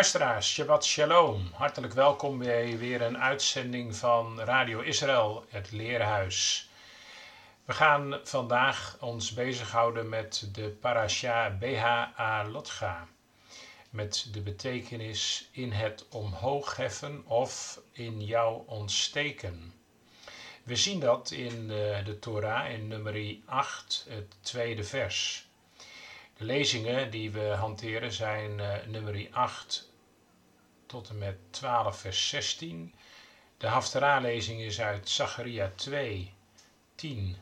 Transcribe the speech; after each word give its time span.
Luisteraars, 0.00 0.52
Shabbat 0.52 0.84
Shalom. 0.84 1.50
Hartelijk 1.52 1.92
welkom 1.92 2.38
bij 2.38 2.78
weer 2.78 3.02
een 3.02 3.18
uitzending 3.18 3.96
van 3.96 4.40
Radio 4.40 4.80
Israël, 4.80 5.44
het 5.48 5.70
Leerhuis. 5.70 6.68
We 7.64 7.72
gaan 7.72 8.20
vandaag 8.24 8.96
ons 9.00 9.32
bezighouden 9.32 10.08
met 10.08 10.48
de 10.52 10.68
parasha 10.68 11.50
BHA 11.50 12.44
Lotga. 12.48 13.08
Met 13.90 14.28
de 14.32 14.40
betekenis 14.40 15.48
in 15.52 15.72
het 15.72 16.06
omhoog 16.08 16.76
heffen 16.76 17.26
of 17.26 17.80
in 17.92 18.24
jou 18.24 18.62
ontsteken. 18.66 19.74
We 20.62 20.76
zien 20.76 21.00
dat 21.00 21.30
in 21.30 21.68
de, 21.68 22.02
de 22.04 22.18
Torah 22.18 22.70
in 22.70 22.88
nummer 22.88 23.36
8, 23.44 24.06
het 24.08 24.36
tweede 24.40 24.84
vers. 24.84 25.48
De 26.36 26.44
lezingen 26.44 27.10
die 27.10 27.30
we 27.30 27.46
hanteren 27.48 28.12
zijn 28.12 28.58
uh, 28.58 28.74
nummer 28.86 29.28
8 29.30 29.88
tot 30.90 31.08
en 31.08 31.18
met 31.18 31.36
12 31.50 31.98
vers 31.98 32.28
16. 32.28 32.94
De 33.56 33.66
Haftarah-lezing 33.66 34.60
is 34.60 34.80
uit 34.80 35.08
Zacharia 35.08 35.72
2, 35.74 36.32
10 36.94 37.36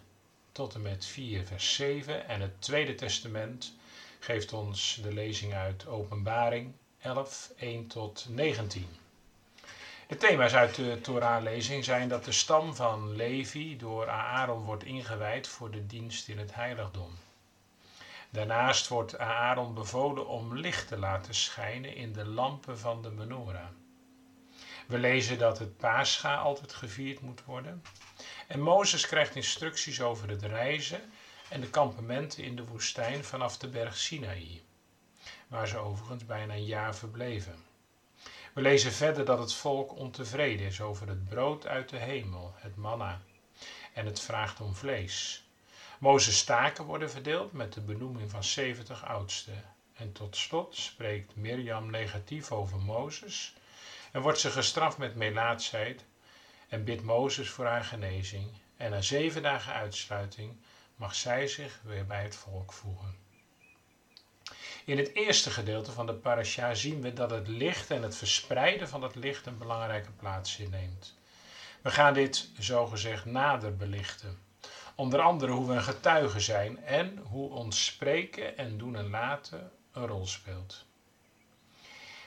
tot 0.53 0.75
en 0.75 0.83
met 0.83 1.07
4 1.07 1.45
vers 1.45 1.75
7. 1.75 2.29
En 2.29 2.41
het 2.41 2.63
Tweede 2.63 2.95
Testament 2.95 3.75
geeft 4.19 4.53
ons 4.53 4.99
de 5.03 5.13
lezing 5.13 5.55
uit 5.55 5.87
Openbaring 5.87 6.73
11, 7.01 7.53
1 7.57 7.87
tot 7.87 8.27
19. 8.29 8.87
De 10.07 10.17
thema's 10.17 10.55
uit 10.55 10.75
de 10.75 11.01
Torah-lezing 11.01 11.85
zijn 11.85 12.09
dat 12.09 12.25
de 12.25 12.33
stam 12.33 12.75
van 12.75 13.17
Levi 13.17 13.77
door 13.77 14.09
Aaron 14.09 14.65
wordt 14.65 14.85
ingewijd 14.85 15.49
voor 15.49 15.71
de 15.71 15.87
dienst 15.87 16.29
in 16.29 16.39
het 16.39 16.55
heiligdom. 16.55 17.11
Daarnaast 18.31 18.89
wordt 18.89 19.19
Aaron 19.19 19.75
bevolen 19.75 20.27
om 20.27 20.57
licht 20.57 20.89
te 20.89 20.99
laten 20.99 21.35
schijnen 21.35 21.95
in 21.95 22.13
de 22.13 22.25
lampen 22.25 22.79
van 22.79 23.03
de 23.03 23.11
menorah. 23.11 23.69
We 24.87 24.99
lezen 24.99 25.39
dat 25.39 25.59
het 25.59 25.77
Pascha 25.77 26.37
altijd 26.37 26.73
gevierd 26.73 27.21
moet 27.21 27.45
worden. 27.45 27.83
En 28.47 28.61
Mozes 28.61 29.07
krijgt 29.07 29.35
instructies 29.35 30.01
over 30.01 30.29
het 30.29 30.43
reizen 30.43 31.13
en 31.49 31.61
de 31.61 31.71
kampementen 31.71 32.45
in 32.45 32.57
de 32.57 32.65
woestijn 32.65 33.25
vanaf 33.25 33.59
de 33.59 33.69
berg 33.69 33.97
Sinaï, 33.97 34.63
waar 35.47 35.69
ze 35.69 35.77
overigens 35.79 36.25
bijna 36.25 36.55
een 36.55 36.65
jaar 36.65 36.97
verbleven. 36.97 37.65
We 38.53 38.61
lezen 38.61 38.93
verder 38.93 39.25
dat 39.25 39.39
het 39.39 39.55
volk 39.55 39.97
ontevreden 39.97 40.67
is 40.67 40.81
over 40.81 41.09
het 41.09 41.29
brood 41.29 41.67
uit 41.67 41.89
de 41.89 41.99
hemel, 41.99 42.53
het 42.57 42.77
manna, 42.77 43.21
en 43.93 44.07
het 44.07 44.21
vraagt 44.21 44.61
om 44.61 44.75
vlees. 44.75 45.48
Mozes 45.99 46.45
taken 46.45 46.85
worden 46.85 47.11
verdeeld 47.11 47.53
met 47.53 47.73
de 47.73 47.81
benoeming 47.81 48.31
van 48.31 48.45
70 48.45 49.05
oudsten. 49.05 49.65
En 49.95 50.13
tot 50.13 50.37
slot 50.37 50.77
spreekt 50.77 51.37
Mirjam 51.37 51.91
negatief 51.91 52.53
over 52.53 52.79
Mozes 52.79 53.55
en 54.13 54.21
wordt 54.21 54.39
ze 54.39 54.51
gestraft 54.51 54.99
met 54.99 55.15
melaatsheid 55.15 56.05
en 56.69 56.85
bidt 56.85 57.03
Mozes 57.03 57.51
voor 57.51 57.65
haar 57.65 57.85
genezing. 57.85 58.51
En 58.77 58.91
na 58.91 59.01
zeven 59.01 59.43
dagen 59.43 59.73
uitsluiting 59.73 60.57
mag 60.97 61.15
zij 61.15 61.47
zich 61.47 61.81
weer 61.83 62.07
bij 62.07 62.23
het 62.23 62.37
volk 62.37 62.73
voegen. 62.73 63.17
In 64.85 64.99
het 64.99 65.15
eerste 65.15 65.51
gedeelte 65.51 65.93
van 65.93 66.07
de 66.07 66.15
parasha 66.15 66.75
zien 66.75 67.01
we 67.01 67.13
dat 67.13 67.31
het 67.31 67.49
licht 67.49 67.91
en 67.91 68.03
het 68.03 68.17
verspreiden 68.17 68.89
van 68.89 69.03
het 69.03 69.15
licht 69.15 69.47
een 69.47 69.59
belangrijke 69.59 70.11
plaats 70.11 70.59
inneemt. 70.59 71.15
We 71.83 71.91
gaan 71.91 72.15
dit 72.15 72.49
zogezegd 72.59 73.25
nader 73.25 73.77
belichten. 73.77 74.39
Onder 74.99 75.21
andere 75.21 75.53
hoe 75.53 75.67
we 75.67 75.75
een 75.75 75.83
getuige 75.83 76.41
zijn 76.41 76.85
en 76.85 77.19
hoe 77.19 77.51
ons 77.51 77.85
spreken 77.85 78.57
en 78.57 78.79
doen 78.79 78.97
en 78.97 79.11
laten 79.11 79.71
een 79.93 80.07
rol 80.07 80.27
speelt. 80.27 80.85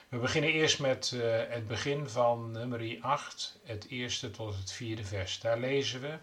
We 0.08 0.18
beginnen 0.18 0.50
eerst 0.50 0.80
met 0.80 1.10
uh, 1.14 1.22
het 1.48 1.66
begin 1.66 2.08
van 2.08 2.50
nummer 2.50 2.98
8, 3.00 3.58
het 3.64 3.88
eerste 3.88 4.30
tot 4.30 4.56
het 4.56 4.72
vierde 4.72 5.04
vers. 5.04 5.40
Daar 5.40 5.58
lezen 5.58 6.00
we: 6.00 6.18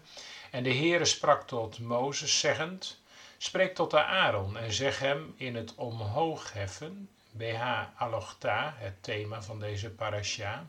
En 0.50 0.62
de 0.62 0.74
Heere 0.74 1.04
sprak 1.04 1.46
tot 1.46 1.78
Mozes, 1.78 2.40
zeggend: 2.40 3.00
Spreek 3.38 3.74
tot 3.74 3.90
de 3.90 4.04
Aaron 4.04 4.56
en 4.56 4.72
zeg 4.72 4.98
hem 4.98 5.34
in 5.36 5.56
het 5.56 5.74
omhoog 5.74 6.52
heffen, 6.52 7.10
BH 7.30 7.82
Alochta, 7.96 8.74
het 8.76 9.02
thema 9.02 9.42
van 9.42 9.60
deze 9.60 9.90
parasha 9.90 10.66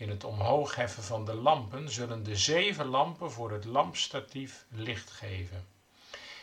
in 0.00 0.10
het 0.10 0.24
omhoog 0.24 0.74
heffen 0.74 1.02
van 1.02 1.24
de 1.24 1.34
lampen 1.34 1.90
zullen 1.90 2.22
de 2.22 2.36
zeven 2.36 2.86
lampen 2.86 3.32
voor 3.32 3.50
het 3.50 3.64
lampstatief 3.64 4.64
licht 4.68 5.10
geven. 5.10 5.66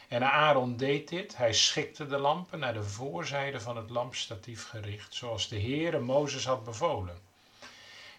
En 0.07 0.31
Aaron 0.31 0.78
deed 0.78 1.09
dit, 1.09 1.38
hij 1.38 1.53
schikte 1.53 2.07
de 2.07 2.18
lampen 2.18 2.59
naar 2.59 2.73
de 2.73 2.84
voorzijde 2.84 3.59
van 3.59 3.78
het 3.78 3.90
lampstatief 3.90 4.68
gericht, 4.68 5.13
zoals 5.13 5.47
de 5.47 5.62
Heere 5.62 6.00
Mozes 6.00 6.45
had 6.45 6.63
bevolen. 6.63 7.19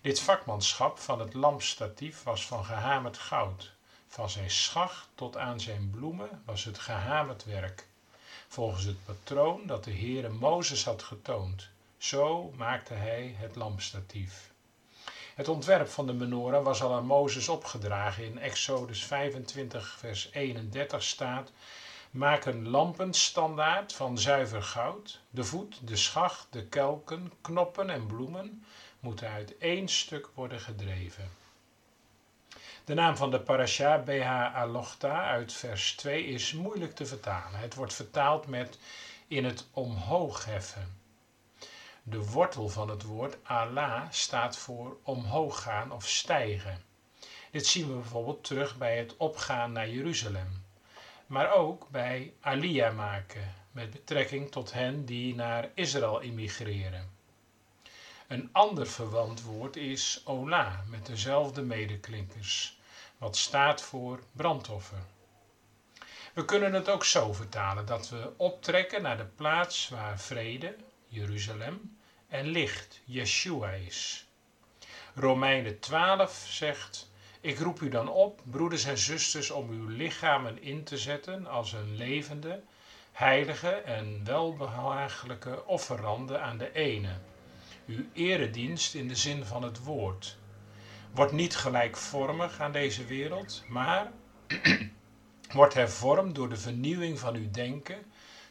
Dit 0.00 0.20
vakmanschap 0.20 0.98
van 0.98 1.20
het 1.20 1.34
lampstatief 1.34 2.22
was 2.22 2.46
van 2.46 2.64
gehamerd 2.64 3.18
goud. 3.18 3.72
Van 4.08 4.30
zijn 4.30 4.50
schacht 4.50 5.08
tot 5.14 5.36
aan 5.36 5.60
zijn 5.60 5.90
bloemen 5.90 6.42
was 6.44 6.64
het 6.64 6.78
gehamerd 6.78 7.44
werk. 7.44 7.86
Volgens 8.48 8.84
het 8.84 9.04
patroon 9.04 9.66
dat 9.66 9.84
de 9.84 9.92
Heere 9.92 10.28
Mozes 10.28 10.84
had 10.84 11.02
getoond. 11.02 11.68
Zo 11.98 12.52
maakte 12.56 12.94
hij 12.94 13.34
het 13.38 13.56
lampstatief. 13.56 14.50
Het 15.38 15.48
ontwerp 15.48 15.88
van 15.88 16.06
de 16.06 16.12
menorah 16.12 16.64
was 16.64 16.82
al 16.82 16.94
aan 16.94 17.06
Mozes 17.06 17.48
opgedragen. 17.48 18.24
In 18.24 18.38
Exodus 18.38 19.04
25, 19.04 19.96
vers 19.98 20.30
31 20.32 21.02
staat: 21.02 21.52
Maak 22.10 22.44
een 22.44 22.68
lampenstandaard 22.68 23.92
van 23.92 24.18
zuiver 24.18 24.62
goud. 24.62 25.20
De 25.30 25.44
voet, 25.44 25.80
de 25.84 25.96
schacht, 25.96 26.46
de 26.50 26.64
kelken, 26.64 27.32
knoppen 27.40 27.90
en 27.90 28.06
bloemen 28.06 28.64
moeten 29.00 29.28
uit 29.28 29.58
één 29.58 29.88
stuk 29.88 30.28
worden 30.34 30.60
gedreven. 30.60 31.30
De 32.84 32.94
naam 32.94 33.16
van 33.16 33.30
de 33.30 33.40
parasha 33.40 33.98
BH 33.98 34.54
uit 35.10 35.52
vers 35.52 35.92
2 35.92 36.24
is 36.24 36.52
moeilijk 36.52 36.94
te 36.94 37.06
vertalen. 37.06 37.60
Het 37.60 37.74
wordt 37.74 37.94
vertaald 37.94 38.46
met 38.46 38.78
in 39.28 39.44
het 39.44 39.66
omhoog 39.72 40.44
heffen. 40.44 40.97
De 42.10 42.24
wortel 42.24 42.68
van 42.68 42.88
het 42.88 43.02
woord 43.02 43.36
Allah 43.42 44.02
staat 44.10 44.56
voor 44.56 44.96
omhoog 45.02 45.62
gaan 45.62 45.92
of 45.92 46.08
stijgen. 46.08 46.82
Dit 47.50 47.66
zien 47.66 47.86
we 47.88 47.94
bijvoorbeeld 47.94 48.44
terug 48.44 48.76
bij 48.76 48.98
het 48.98 49.16
opgaan 49.16 49.72
naar 49.72 49.88
Jeruzalem. 49.88 50.64
Maar 51.26 51.52
ook 51.52 51.88
bij 51.88 52.32
Aliyah 52.40 52.96
maken, 52.96 53.54
met 53.70 53.90
betrekking 53.90 54.50
tot 54.50 54.72
hen 54.72 55.04
die 55.04 55.34
naar 55.34 55.70
Israël 55.74 56.20
immigreren. 56.20 57.10
Een 58.28 58.48
ander 58.52 58.86
verwant 58.86 59.42
woord 59.42 59.76
is 59.76 60.22
Ola, 60.24 60.84
met 60.86 61.06
dezelfde 61.06 61.62
medeklinkers, 61.62 62.78
wat 63.18 63.36
staat 63.36 63.82
voor 63.82 64.20
brandoffer. 64.32 65.02
We 66.32 66.44
kunnen 66.44 66.72
het 66.72 66.88
ook 66.88 67.04
zo 67.04 67.32
vertalen 67.32 67.86
dat 67.86 68.08
we 68.08 68.32
optrekken 68.36 69.02
naar 69.02 69.16
de 69.16 69.26
plaats 69.36 69.88
waar 69.88 70.20
vrede, 70.20 70.76
Jeruzalem, 71.08 71.97
en 72.28 72.46
licht, 72.46 73.00
Yeshua 73.04 73.70
is. 73.70 74.26
Romeinen 75.14 75.80
12 75.80 76.46
zegt: 76.48 77.10
Ik 77.40 77.58
roep 77.58 77.80
u 77.80 77.88
dan 77.88 78.08
op, 78.08 78.40
broeders 78.44 78.84
en 78.84 78.98
zusters, 78.98 79.50
om 79.50 79.70
uw 79.70 79.86
lichamen 79.88 80.62
in 80.62 80.84
te 80.84 80.98
zetten 80.98 81.46
als 81.46 81.72
een 81.72 81.96
levende, 81.96 82.62
heilige 83.12 83.70
en 83.70 84.24
welbehagelijke 84.24 85.66
offerande 85.66 86.38
aan 86.38 86.58
de 86.58 86.72
ene. 86.72 87.18
Uw 87.86 88.04
eredienst 88.12 88.94
in 88.94 89.08
de 89.08 89.16
zin 89.16 89.44
van 89.44 89.62
het 89.62 89.84
woord. 89.84 90.36
Wordt 91.14 91.32
niet 91.32 91.56
gelijkvormig 91.56 92.60
aan 92.60 92.72
deze 92.72 93.04
wereld, 93.04 93.64
maar 93.68 94.12
wordt 95.52 95.74
hervormd 95.74 96.34
door 96.34 96.48
de 96.48 96.56
vernieuwing 96.56 97.18
van 97.18 97.34
uw 97.34 97.50
denken 97.50 98.04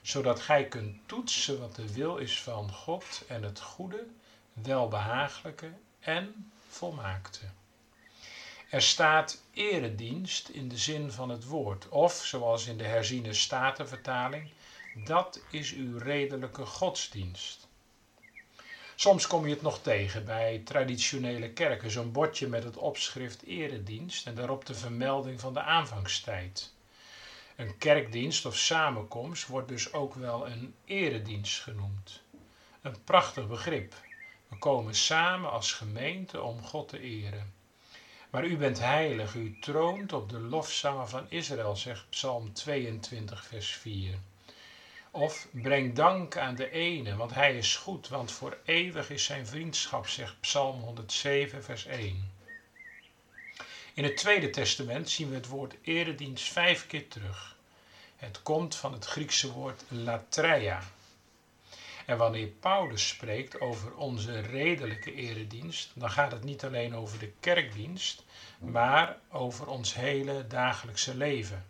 zodat 0.08 0.40
gij 0.40 0.68
kunt 0.68 0.98
toetsen 1.06 1.60
wat 1.60 1.76
de 1.76 1.94
wil 1.94 2.18
is 2.18 2.42
van 2.42 2.72
God 2.72 3.24
en 3.28 3.44
het 3.44 3.60
goede, 3.60 4.08
welbehagelijke 4.54 5.72
en 6.00 6.52
volmaakte. 6.68 7.40
Er 8.70 8.82
staat 8.82 9.42
eredienst 9.54 10.50
in 10.50 10.68
de 10.68 10.78
zin 10.78 11.12
van 11.12 11.30
het 11.30 11.46
woord, 11.46 11.90
of 11.90 12.14
zoals 12.14 12.66
in 12.66 12.78
de 12.78 12.84
herziene 12.84 13.34
statenvertaling, 13.34 14.50
dat 14.94 15.40
is 15.50 15.74
uw 15.74 15.98
redelijke 15.98 16.66
godsdienst. 16.66 17.68
Soms 18.96 19.28
kom 19.28 19.48
je 19.48 19.54
het 19.54 19.62
nog 19.62 19.82
tegen 19.82 20.26
bij 20.26 20.62
traditionele 20.66 21.50
kerken, 21.50 21.92
zo'n 21.92 22.12
bordje 22.12 22.48
met 22.48 22.64
het 22.64 22.78
opschrift 22.78 23.44
eredienst 23.44 24.28
en 24.28 24.36
daarop 24.36 24.66
de 24.66 24.76
vermelding 24.76 25.40
van 25.40 25.54
de 25.54 25.62
aanvangstijd. 25.62 26.76
Een 27.58 27.78
kerkdienst 27.78 28.46
of 28.46 28.58
samenkomst 28.58 29.48
wordt 29.48 29.68
dus 29.68 29.94
ook 29.94 30.14
wel 30.14 30.48
een 30.48 30.76
eredienst 30.86 31.62
genoemd. 31.62 32.22
Een 32.82 33.04
prachtig 33.04 33.48
begrip. 33.48 33.94
We 34.48 34.56
komen 34.56 34.96
samen 34.96 35.52
als 35.52 35.74
gemeente 35.74 36.42
om 36.42 36.64
God 36.64 36.90
te 36.90 37.00
eren. 37.00 37.54
Maar 38.30 38.46
u 38.46 38.58
bent 38.58 38.80
heilig, 38.80 39.34
u 39.36 39.58
troont 39.60 40.14
op 40.14 40.30
de 40.30 40.40
lofzangen 40.40 41.10
van 41.10 41.26
Israël, 41.30 41.76
zegt 41.76 42.10
Psalm 42.10 42.54
22, 42.54 43.46
vers 43.46 43.72
4. 43.72 44.18
Of 45.12 45.48
breng 45.52 45.96
dank 45.96 46.38
aan 46.38 46.56
de 46.56 46.72
ene, 46.72 47.16
want 47.16 47.34
hij 47.34 47.58
is 47.58 47.76
goed, 47.76 48.08
want 48.08 48.32
voor 48.32 48.58
eeuwig 48.66 49.10
is 49.10 49.24
zijn 49.24 49.48
vriendschap, 49.48 50.08
zegt 50.08 50.40
Psalm 50.40 50.82
107, 50.82 51.64
vers 51.64 51.86
1. 51.86 52.32
In 53.98 54.04
het 54.04 54.18
Tweede 54.18 54.50
Testament 54.50 55.10
zien 55.10 55.30
we 55.30 55.36
het 55.36 55.48
woord 55.48 55.76
eredienst 55.82 56.52
vijf 56.52 56.88
keer 56.88 57.08
terug. 57.08 57.56
Het 58.16 58.42
komt 58.42 58.76
van 58.76 58.94
het 58.94 59.06
Griekse 59.06 59.52
woord 59.52 59.84
latreia. 59.88 60.84
En 62.06 62.18
wanneer 62.18 62.48
Paulus 62.48 63.08
spreekt 63.08 63.60
over 63.60 63.96
onze 63.96 64.40
redelijke 64.40 65.14
eredienst, 65.14 65.92
dan 65.94 66.12
gaat 66.12 66.32
het 66.32 66.44
niet 66.44 66.66
alleen 66.66 66.96
over 66.96 67.20
de 67.20 67.32
kerkdienst, 67.40 68.24
maar 68.60 69.18
over 69.32 69.68
ons 69.68 69.96
hele 69.96 70.48
dagelijkse 70.48 71.16
leven. 71.16 71.66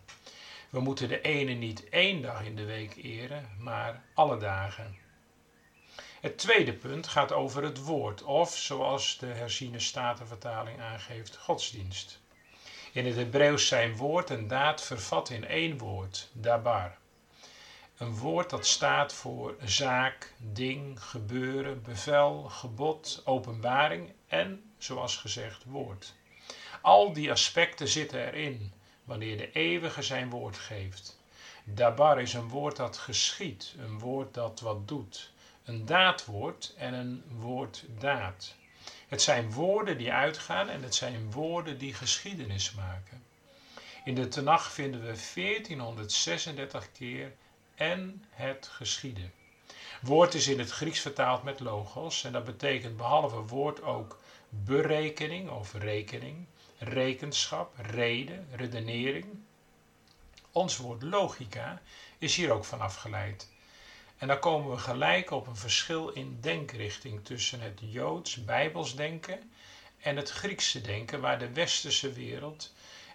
We 0.70 0.80
moeten 0.80 1.08
de 1.08 1.20
ene 1.20 1.52
niet 1.52 1.88
één 1.88 2.22
dag 2.22 2.44
in 2.44 2.56
de 2.56 2.64
week 2.64 2.96
eren, 2.96 3.48
maar 3.58 4.02
alle 4.14 4.38
dagen. 4.38 4.96
Het 6.20 6.38
tweede 6.38 6.72
punt 6.72 7.06
gaat 7.06 7.32
over 7.32 7.62
het 7.62 7.84
woord, 7.84 8.22
of 8.22 8.56
zoals 8.56 9.18
de 9.18 9.26
herziene 9.26 9.78
statenvertaling 9.78 10.80
aangeeft, 10.80 11.36
godsdienst. 11.36 12.20
In 12.92 13.06
het 13.06 13.16
Hebreeuws 13.16 13.66
zijn 13.66 13.96
woord 13.96 14.30
en 14.30 14.48
daad 14.48 14.82
vervat 14.82 15.30
in 15.30 15.46
één 15.46 15.78
woord, 15.78 16.28
dabar. 16.32 16.96
Een 17.96 18.16
woord 18.16 18.50
dat 18.50 18.66
staat 18.66 19.12
voor 19.12 19.54
zaak, 19.64 20.32
ding, 20.36 21.02
gebeuren, 21.02 21.82
bevel, 21.82 22.42
gebod, 22.42 23.22
openbaring 23.24 24.12
en, 24.26 24.72
zoals 24.78 25.16
gezegd, 25.16 25.64
woord. 25.64 26.14
Al 26.80 27.12
die 27.12 27.30
aspecten 27.30 27.88
zitten 27.88 28.26
erin 28.26 28.72
wanneer 29.04 29.36
de 29.36 29.52
eeuwige 29.52 30.02
zijn 30.02 30.30
woord 30.30 30.56
geeft. 30.56 31.20
Dabar 31.64 32.20
is 32.20 32.32
een 32.34 32.48
woord 32.48 32.76
dat 32.76 32.96
geschiet, 32.96 33.74
een 33.78 33.98
woord 33.98 34.34
dat 34.34 34.60
wat 34.60 34.88
doet, 34.88 35.32
een 35.68 35.86
daadwoord 35.86 36.74
en 36.76 36.94
een 36.94 37.24
woorddaad. 37.38 38.54
Het 39.08 39.22
zijn 39.22 39.52
woorden 39.52 39.98
die 39.98 40.12
uitgaan 40.12 40.68
en 40.68 40.82
het 40.82 40.94
zijn 40.94 41.30
woorden 41.30 41.78
die 41.78 41.94
geschiedenis 41.94 42.72
maken. 42.72 43.22
In 44.04 44.14
de 44.14 44.28
Tenach 44.28 44.72
vinden 44.72 45.00
we 45.00 45.32
1436 45.34 46.92
keer 46.92 47.32
en 47.74 48.24
het 48.30 48.68
geschieden. 48.72 49.32
Woord 50.00 50.34
is 50.34 50.46
in 50.46 50.58
het 50.58 50.70
Grieks 50.70 51.00
vertaald 51.00 51.42
met 51.42 51.60
logos 51.60 52.24
en 52.24 52.32
dat 52.32 52.44
betekent 52.44 52.96
behalve 52.96 53.36
woord 53.36 53.82
ook 53.82 54.20
berekening 54.48 55.50
of 55.50 55.74
rekening, 55.74 56.46
rekenschap, 56.78 57.74
reden, 57.76 58.48
redenering. 58.54 59.26
Ons 60.52 60.76
woord 60.76 61.02
logica 61.02 61.82
is 62.18 62.36
hier 62.36 62.52
ook 62.52 62.64
van 62.64 62.80
afgeleid. 62.80 63.48
En 64.18 64.28
dan 64.28 64.38
komen 64.38 64.70
we 64.70 64.78
gelijk 64.78 65.30
op 65.30 65.46
een 65.46 65.56
verschil 65.56 66.08
in 66.08 66.38
denkrichting 66.40 67.24
tussen 67.24 67.60
het 67.60 67.80
Joods 67.82 68.44
Bijbels 68.44 68.94
denken 68.94 69.50
en 70.00 70.16
het 70.16 70.30
Griekse 70.30 70.80
denken, 70.80 71.20
waar 71.20 71.38
de 71.38 71.52
westerse 71.52 72.12
wereld 72.12 72.72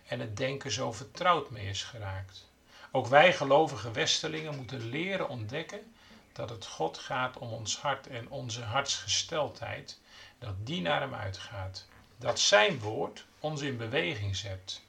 en 0.07 0.19
het 0.19 0.37
denken 0.37 0.71
zo 0.71 0.91
vertrouwd 0.91 1.49
mee 1.49 1.67
is 1.67 1.83
geraakt. 1.83 2.47
Ook 2.91 3.07
wij 3.07 3.33
gelovige 3.33 3.91
Westelingen 3.91 4.55
moeten 4.55 4.89
leren 4.89 5.29
ontdekken 5.29 5.93
dat 6.31 6.49
het 6.49 6.65
God 6.65 6.97
gaat 6.97 7.37
om 7.37 7.51
ons 7.51 7.77
hart 7.77 8.07
en 8.07 8.29
onze 8.29 8.61
hartsgesteldheid, 8.61 9.99
dat 10.39 10.55
die 10.65 10.81
naar 10.81 11.01
hem 11.01 11.13
uitgaat. 11.13 11.85
Dat 12.17 12.39
zijn 12.39 12.79
woord 12.79 13.25
ons 13.39 13.61
in 13.61 13.77
beweging 13.77 14.35
zet. 14.35 14.81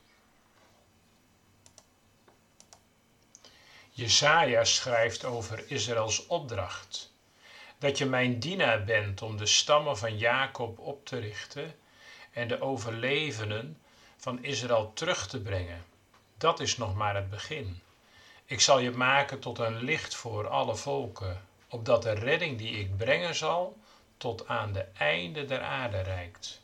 Jesaja 3.97 4.65
schrijft 4.65 5.25
over 5.25 5.71
Israëls 5.71 6.27
opdracht. 6.27 7.13
Dat 7.79 7.99
je 7.99 8.07
mijn 8.07 8.39
dienaar 8.39 8.85
bent 8.85 9.23
om 9.23 9.37
de 9.37 9.47
stammen 9.47 9.99
van 9.99 10.19
Jacob 10.19 10.79
op 10.79 11.07
te 11.07 11.19
richten 11.19 11.75
en 12.33 12.49
de 12.49 12.61
overlevenden 12.61 13.79
van 14.17 14.45
Israël 14.45 14.93
terug 14.95 15.29
te 15.29 15.41
brengen. 15.41 15.85
Dat 16.39 16.61
is 16.61 16.77
nog 16.77 16.95
maar 16.95 17.15
het 17.15 17.31
begin. 17.31 17.81
Ik 18.45 18.61
zal 18.61 18.79
je 18.79 18.91
maken 18.91 19.41
tot 19.41 19.59
een 19.59 19.83
licht 19.83 20.15
voor 20.15 20.49
alle 20.49 20.77
volken, 20.77 21.41
opdat 21.69 22.03
de 22.03 22.13
redding 22.13 22.59
die 22.59 22.79
ik 22.79 22.97
brengen 22.97 23.35
zal 23.35 23.77
tot 24.17 24.49
aan 24.49 24.73
de 24.73 24.87
einde 24.99 25.45
der 25.45 25.61
aarde 25.61 26.01
reikt. 26.01 26.61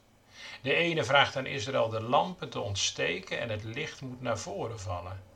De 0.62 0.74
ene 0.74 1.04
vraagt 1.04 1.36
aan 1.36 1.46
Israël 1.46 1.88
de 1.88 2.02
lampen 2.02 2.48
te 2.48 2.60
ontsteken 2.60 3.38
en 3.38 3.48
het 3.48 3.64
licht 3.64 4.00
moet 4.00 4.20
naar 4.20 4.38
voren 4.38 4.80
vallen. 4.80 5.29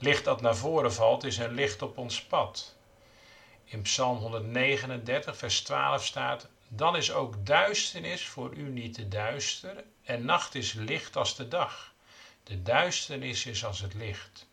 Licht 0.00 0.24
dat 0.24 0.40
naar 0.40 0.56
voren 0.56 0.92
valt 0.92 1.24
is 1.24 1.36
een 1.36 1.54
licht 1.54 1.82
op 1.82 1.98
ons 1.98 2.22
pad. 2.22 2.76
In 3.64 3.82
Psalm 3.82 4.18
139, 4.18 5.36
vers 5.36 5.60
12 5.60 6.04
staat: 6.04 6.48
Dan 6.68 6.96
is 6.96 7.12
ook 7.12 7.46
duisternis 7.46 8.26
voor 8.26 8.54
u 8.54 8.62
niet 8.62 8.94
te 8.94 9.08
duister, 9.08 9.84
en 10.04 10.24
nacht 10.24 10.54
is 10.54 10.72
licht 10.72 11.16
als 11.16 11.36
de 11.36 11.48
dag. 11.48 11.92
De 12.42 12.62
duisternis 12.62 13.46
is 13.46 13.64
als 13.64 13.80
het 13.80 13.94
licht. 13.94 14.46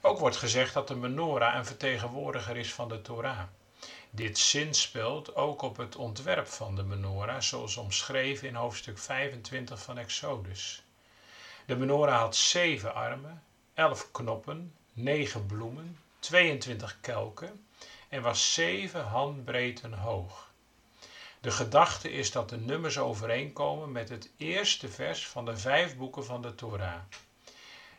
Ook 0.00 0.18
wordt 0.18 0.36
gezegd 0.36 0.74
dat 0.74 0.88
de 0.88 0.96
menorah 0.96 1.54
een 1.54 1.66
vertegenwoordiger 1.66 2.56
is 2.56 2.72
van 2.72 2.88
de 2.88 3.02
Torah. 3.02 3.42
Dit 4.10 4.38
zinspeelt 4.38 5.34
ook 5.34 5.62
op 5.62 5.76
het 5.76 5.96
ontwerp 5.96 6.46
van 6.46 6.76
de 6.76 6.82
menorah, 6.82 7.40
zoals 7.40 7.76
omschreven 7.76 8.48
in 8.48 8.54
hoofdstuk 8.54 8.98
25 8.98 9.82
van 9.82 9.98
Exodus. 9.98 10.82
De 11.66 11.76
menorah 11.76 12.18
had 12.18 12.36
zeven 12.36 12.94
armen, 12.94 13.42
elf 13.74 14.10
knoppen, 14.10 14.74
negen 14.92 15.46
bloemen, 15.46 15.98
22 16.18 16.98
kelken 17.00 17.64
en 18.08 18.22
was 18.22 18.54
zeven 18.54 19.04
handbreedten 19.04 19.92
hoog. 19.92 20.50
De 21.40 21.50
gedachte 21.50 22.12
is 22.12 22.30
dat 22.30 22.48
de 22.48 22.56
nummers 22.56 22.98
overeenkomen 22.98 23.92
met 23.92 24.08
het 24.08 24.30
eerste 24.36 24.88
vers 24.88 25.26
van 25.26 25.44
de 25.44 25.56
vijf 25.56 25.96
boeken 25.96 26.24
van 26.24 26.42
de 26.42 26.54
Torah. 26.54 27.00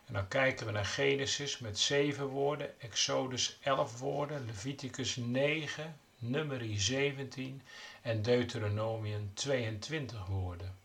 En 0.05 0.13
dan 0.13 0.27
kijken 0.27 0.65
we 0.65 0.71
naar 0.71 0.85
Genesis 0.85 1.59
met 1.59 1.79
zeven 1.79 2.25
woorden, 2.25 2.81
Exodus 2.81 3.57
11 3.61 3.99
woorden, 3.99 4.45
Leviticus 4.45 5.15
9, 5.15 5.99
Numeri 6.17 6.79
17 6.79 7.61
en 8.01 8.21
Deuteronomium 8.21 9.31
22 9.33 10.25
woorden. 10.25 10.82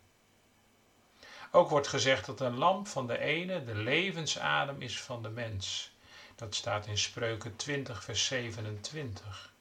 Ook 1.50 1.69
wordt 1.69 1.88
gezegd 1.88 2.26
dat 2.26 2.40
een 2.40 2.59
lamp 2.59 2.87
van 2.87 3.07
de 3.07 3.19
ene 3.19 3.64
de 3.64 3.75
levensadem 3.75 4.83
is 4.83 5.00
van 5.00 5.23
de 5.23 5.28
mens. 5.28 5.90
Dat 6.35 6.55
staat 6.55 6.87
in 6.87 6.99
Spreuken 6.99 7.57
20, 7.57 8.05
vers 8.05 8.26
27. 8.26 9.52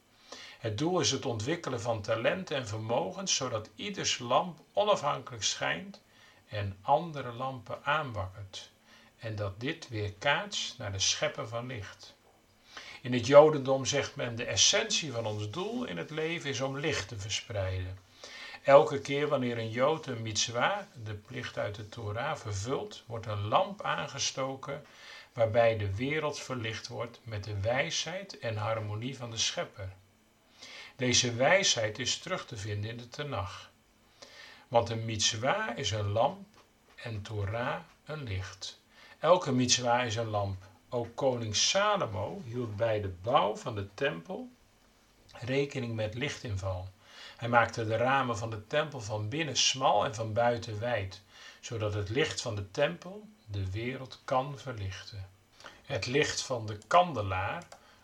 Het 0.58 0.78
doel 0.78 1.00
is 1.00 1.10
het 1.10 1.26
ontwikkelen 1.26 1.80
van 1.80 2.02
talent 2.02 2.50
en 2.50 2.66
vermogens, 2.66 3.34
zodat 3.34 3.70
ieders 3.74 4.18
lamp 4.18 4.58
onafhankelijk 4.72 5.44
schijnt 5.44 6.00
en 6.48 6.76
andere 6.82 7.32
lampen 7.32 7.84
aanwakkert. 7.84 8.70
En 9.18 9.36
dat 9.36 9.60
dit 9.60 9.88
weer 9.88 10.12
kaatst 10.12 10.78
naar 10.78 10.92
de 10.92 10.98
schepper 10.98 11.48
van 11.48 11.66
licht. 11.66 12.14
In 13.02 13.12
het 13.12 13.26
Jodendom 13.26 13.84
zegt 13.84 14.16
men 14.16 14.36
de 14.36 14.44
essentie 14.44 15.12
van 15.12 15.26
ons 15.26 15.50
doel 15.50 15.84
in 15.84 15.96
het 15.96 16.10
leven 16.10 16.50
is 16.50 16.60
om 16.60 16.78
licht 16.78 17.08
te 17.08 17.18
verspreiden. 17.18 17.98
Elke 18.68 19.00
keer 19.00 19.28
wanneer 19.28 19.58
een 19.58 19.70
Jood 19.70 20.06
een 20.06 20.22
mitzwa, 20.22 20.88
de 21.04 21.14
plicht 21.14 21.58
uit 21.58 21.74
de 21.74 21.88
Torah, 21.88 22.36
vervult, 22.36 23.02
wordt 23.06 23.26
een 23.26 23.48
lamp 23.48 23.82
aangestoken 23.82 24.86
waarbij 25.32 25.76
de 25.76 25.94
wereld 25.94 26.38
verlicht 26.38 26.88
wordt 26.88 27.20
met 27.22 27.44
de 27.44 27.60
wijsheid 27.60 28.38
en 28.38 28.56
harmonie 28.56 29.16
van 29.16 29.30
de 29.30 29.36
Schepper. 29.36 29.92
Deze 30.96 31.34
wijsheid 31.34 31.98
is 31.98 32.18
terug 32.18 32.46
te 32.46 32.56
vinden 32.56 32.90
in 32.90 32.96
de 32.96 33.08
Tenach. 33.08 33.70
Want 34.68 34.88
een 34.90 35.04
mitzwa 35.04 35.74
is 35.74 35.90
een 35.90 36.08
lamp 36.08 36.46
en 36.96 37.22
Torah 37.22 37.80
een 38.04 38.22
licht. 38.22 38.80
Elke 39.18 39.52
mitzwa 39.52 40.02
is 40.02 40.16
een 40.16 40.30
lamp. 40.30 40.62
Ook 40.88 41.16
koning 41.16 41.56
Salomo 41.56 42.42
hield 42.44 42.76
bij 42.76 43.00
de 43.00 43.12
bouw 43.22 43.56
van 43.56 43.74
de 43.74 43.94
tempel 43.94 44.48
rekening 45.32 45.94
met 45.94 46.14
lichtinval. 46.14 46.88
Hij 47.38 47.48
maakte 47.48 47.86
de 47.86 47.96
ramen 47.96 48.38
van 48.38 48.50
de 48.50 48.66
tempel 48.66 49.00
van 49.00 49.28
binnen 49.28 49.56
smal 49.56 50.04
en 50.04 50.14
van 50.14 50.32
buiten 50.32 50.80
wijd, 50.80 51.22
zodat 51.60 51.94
het 51.94 52.08
licht 52.08 52.40
van 52.40 52.54
de 52.54 52.70
tempel 52.70 53.28
de 53.46 53.70
wereld 53.70 54.20
kan 54.24 54.58
verlichten. 54.58 55.28
Het 55.84 56.06
licht 56.06 56.42
van 56.42 56.66
de 56.66 56.78
kandelaar 56.86 57.62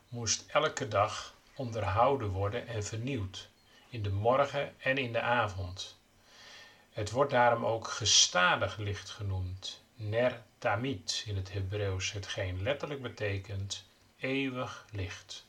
moest 0.09 0.45
elke 0.47 0.88
dag 0.88 1.35
onderhouden 1.55 2.29
worden 2.29 2.67
en 2.67 2.85
vernieuwd, 2.85 3.49
in 3.88 4.03
de 4.03 4.11
morgen 4.11 4.75
en 4.81 4.99
in 4.99 5.12
de 5.12 5.21
avond. 5.21 5.99
Het 6.93 7.11
wordt 7.11 7.31
daarom 7.31 7.64
ook 7.64 7.88
gestadig 7.88 8.76
licht 8.76 9.11
genoemd, 9.11 9.83
ner 9.95 10.43
tamid 10.59 11.23
in 11.26 11.37
het 11.37 11.53
Hebreeuws, 11.53 12.12
hetgeen 12.12 12.62
letterlijk 12.62 13.03
betekent 13.03 13.85
eeuwig 14.17 14.87
licht. 14.91 15.43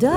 In 0.00 0.08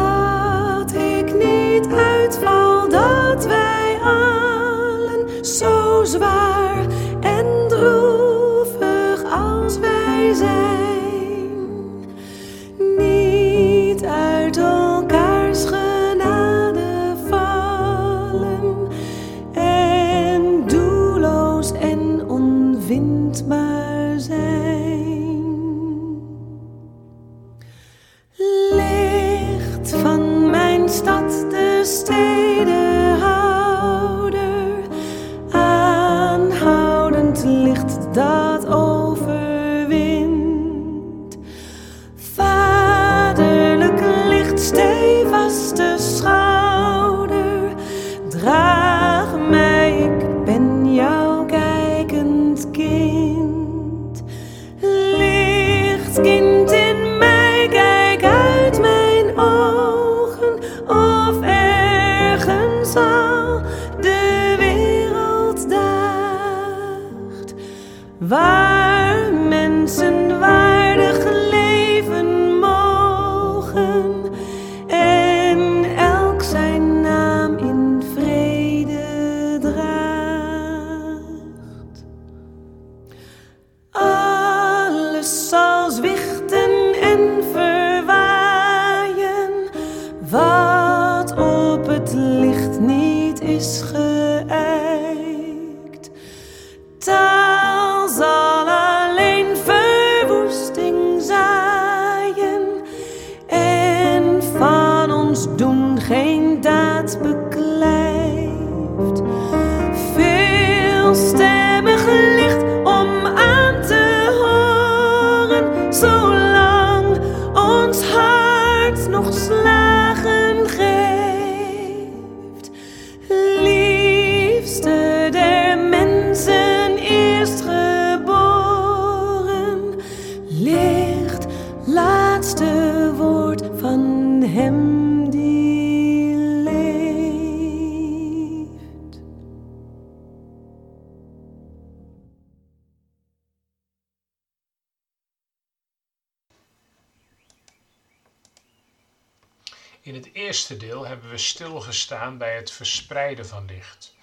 stilgestaan 151.61 152.37
bij 152.37 152.55
het 152.55 152.71
verspreiden 152.71 153.47
van 153.47 153.65
licht. 153.65 154.15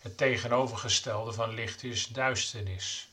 Het 0.00 0.16
tegenovergestelde 0.16 1.32
van 1.32 1.54
licht 1.54 1.82
is 1.82 2.06
duisternis. 2.06 3.08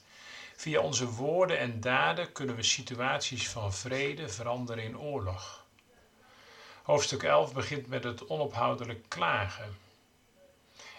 Via 0.56 0.80
onze 0.80 1.06
woorden 1.06 1.58
en 1.58 1.80
daden 1.80 2.32
kunnen 2.32 2.56
we 2.56 2.64
situaties 2.64 3.50
van 3.50 3.74
vrede 3.74 4.30
veranderen 4.30 4.84
in 4.84 5.00
oorlog. 5.00 5.66
Hoofdstuk 6.84 7.24
11 7.24 7.54
begint 7.54 7.88
met 7.88 8.04
het 8.04 8.28
onophoudelijk 8.28 9.06
klagen. 9.08 9.78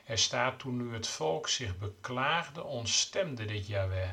Er 0.04 0.18
staat 0.18 0.58
toen 0.58 0.76
nu 0.76 0.94
het 0.94 1.06
volk 1.06 1.48
zich 1.48 1.78
beklaagde, 1.78 2.64
ontstemde 2.64 3.44
dit 3.44 3.66
Jahweh. 3.66 4.10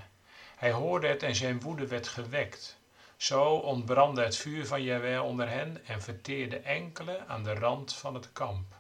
Hij 0.55 0.71
hoorde 0.71 1.07
het 1.07 1.23
en 1.23 1.35
zijn 1.35 1.61
woede 1.61 1.87
werd 1.87 2.07
gewekt. 2.07 2.78
Zo 3.19 3.53
ontbrandde 3.55 4.23
het 4.23 4.35
vuur 4.35 4.65
van 4.65 4.83
Jahweh 4.83 5.23
onder 5.23 5.49
hen 5.49 5.85
en 5.85 6.01
verteerde 6.01 6.59
enkele 6.59 7.23
aan 7.27 7.43
de 7.43 7.53
rand 7.53 7.93
van 7.93 8.13
het 8.13 8.31
kamp. 8.31 8.75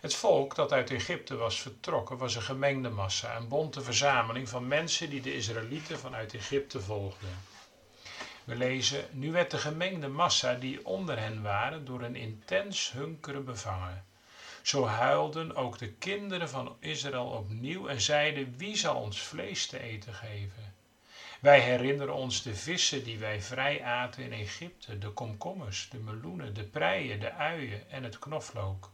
Het 0.00 0.14
volk 0.14 0.54
dat 0.54 0.72
uit 0.72 0.90
Egypte 0.90 1.36
was 1.36 1.60
vertrokken 1.60 2.16
was 2.16 2.34
een 2.34 2.42
gemengde 2.42 2.88
massa, 2.88 3.36
een 3.36 3.48
bonte 3.48 3.80
verzameling 3.80 4.48
van 4.48 4.66
mensen 4.66 5.10
die 5.10 5.20
de 5.20 5.34
Israëlieten 5.34 5.98
vanuit 5.98 6.34
Egypte 6.34 6.80
volgden. 6.80 7.40
We 8.44 8.54
lezen, 8.56 9.06
nu 9.10 9.32
werd 9.32 9.50
de 9.50 9.58
gemengde 9.58 10.08
massa 10.08 10.54
die 10.54 10.84
onder 10.86 11.18
hen 11.18 11.42
waren 11.42 11.84
door 11.84 12.02
een 12.02 12.16
intens 12.16 12.92
hunkeren 12.92 13.44
bevangen. 13.44 14.04
Zo 14.62 14.86
huilden 14.86 15.54
ook 15.54 15.78
de 15.78 15.92
kinderen 15.92 16.48
van 16.48 16.76
Israël 16.78 17.26
opnieuw 17.26 17.88
en 17.88 18.00
zeiden, 18.00 18.54
wie 18.56 18.76
zal 18.76 18.96
ons 18.96 19.20
vlees 19.20 19.66
te 19.66 19.78
eten 19.80 20.14
geven? 20.14 20.74
Wij 21.42 21.60
herinneren 21.60 22.14
ons 22.14 22.42
de 22.42 22.54
vissen 22.54 23.04
die 23.04 23.18
wij 23.18 23.42
vrij 23.42 23.84
aten 23.84 24.24
in 24.24 24.32
Egypte, 24.32 24.98
de 24.98 25.08
komkommers, 25.08 25.88
de 25.90 25.98
meloenen, 25.98 26.54
de 26.54 26.64
preien, 26.64 27.20
de 27.20 27.32
uien 27.32 27.90
en 27.90 28.02
het 28.02 28.18
knoflook. 28.18 28.90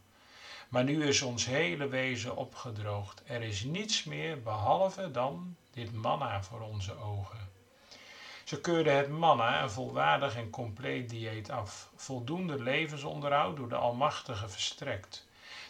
Maar 0.69 0.83
nu 0.83 1.07
is 1.07 1.21
ons 1.21 1.45
hele 1.45 1.87
wezen 1.87 2.35
opgedroogd. 2.35 3.21
Er 3.25 3.41
is 3.41 3.63
niets 3.63 4.03
meer 4.03 4.41
behalve 4.41 5.11
dan 5.11 5.55
dit 5.71 5.93
manna 5.93 6.43
voor 6.43 6.61
onze 6.61 6.97
ogen. 6.97 7.49
Ze 8.43 8.61
keurde 8.61 8.89
het 8.89 9.09
manna, 9.09 9.63
een 9.63 9.71
volwaardig 9.71 10.35
en 10.35 10.49
compleet 10.49 11.09
dieet, 11.09 11.51
af, 11.51 11.89
voldoende 11.95 12.63
levensonderhoud 12.63 13.57
door 13.57 13.69
de 13.69 13.75
Almachtige 13.75 14.49
verstrekt, 14.49 15.27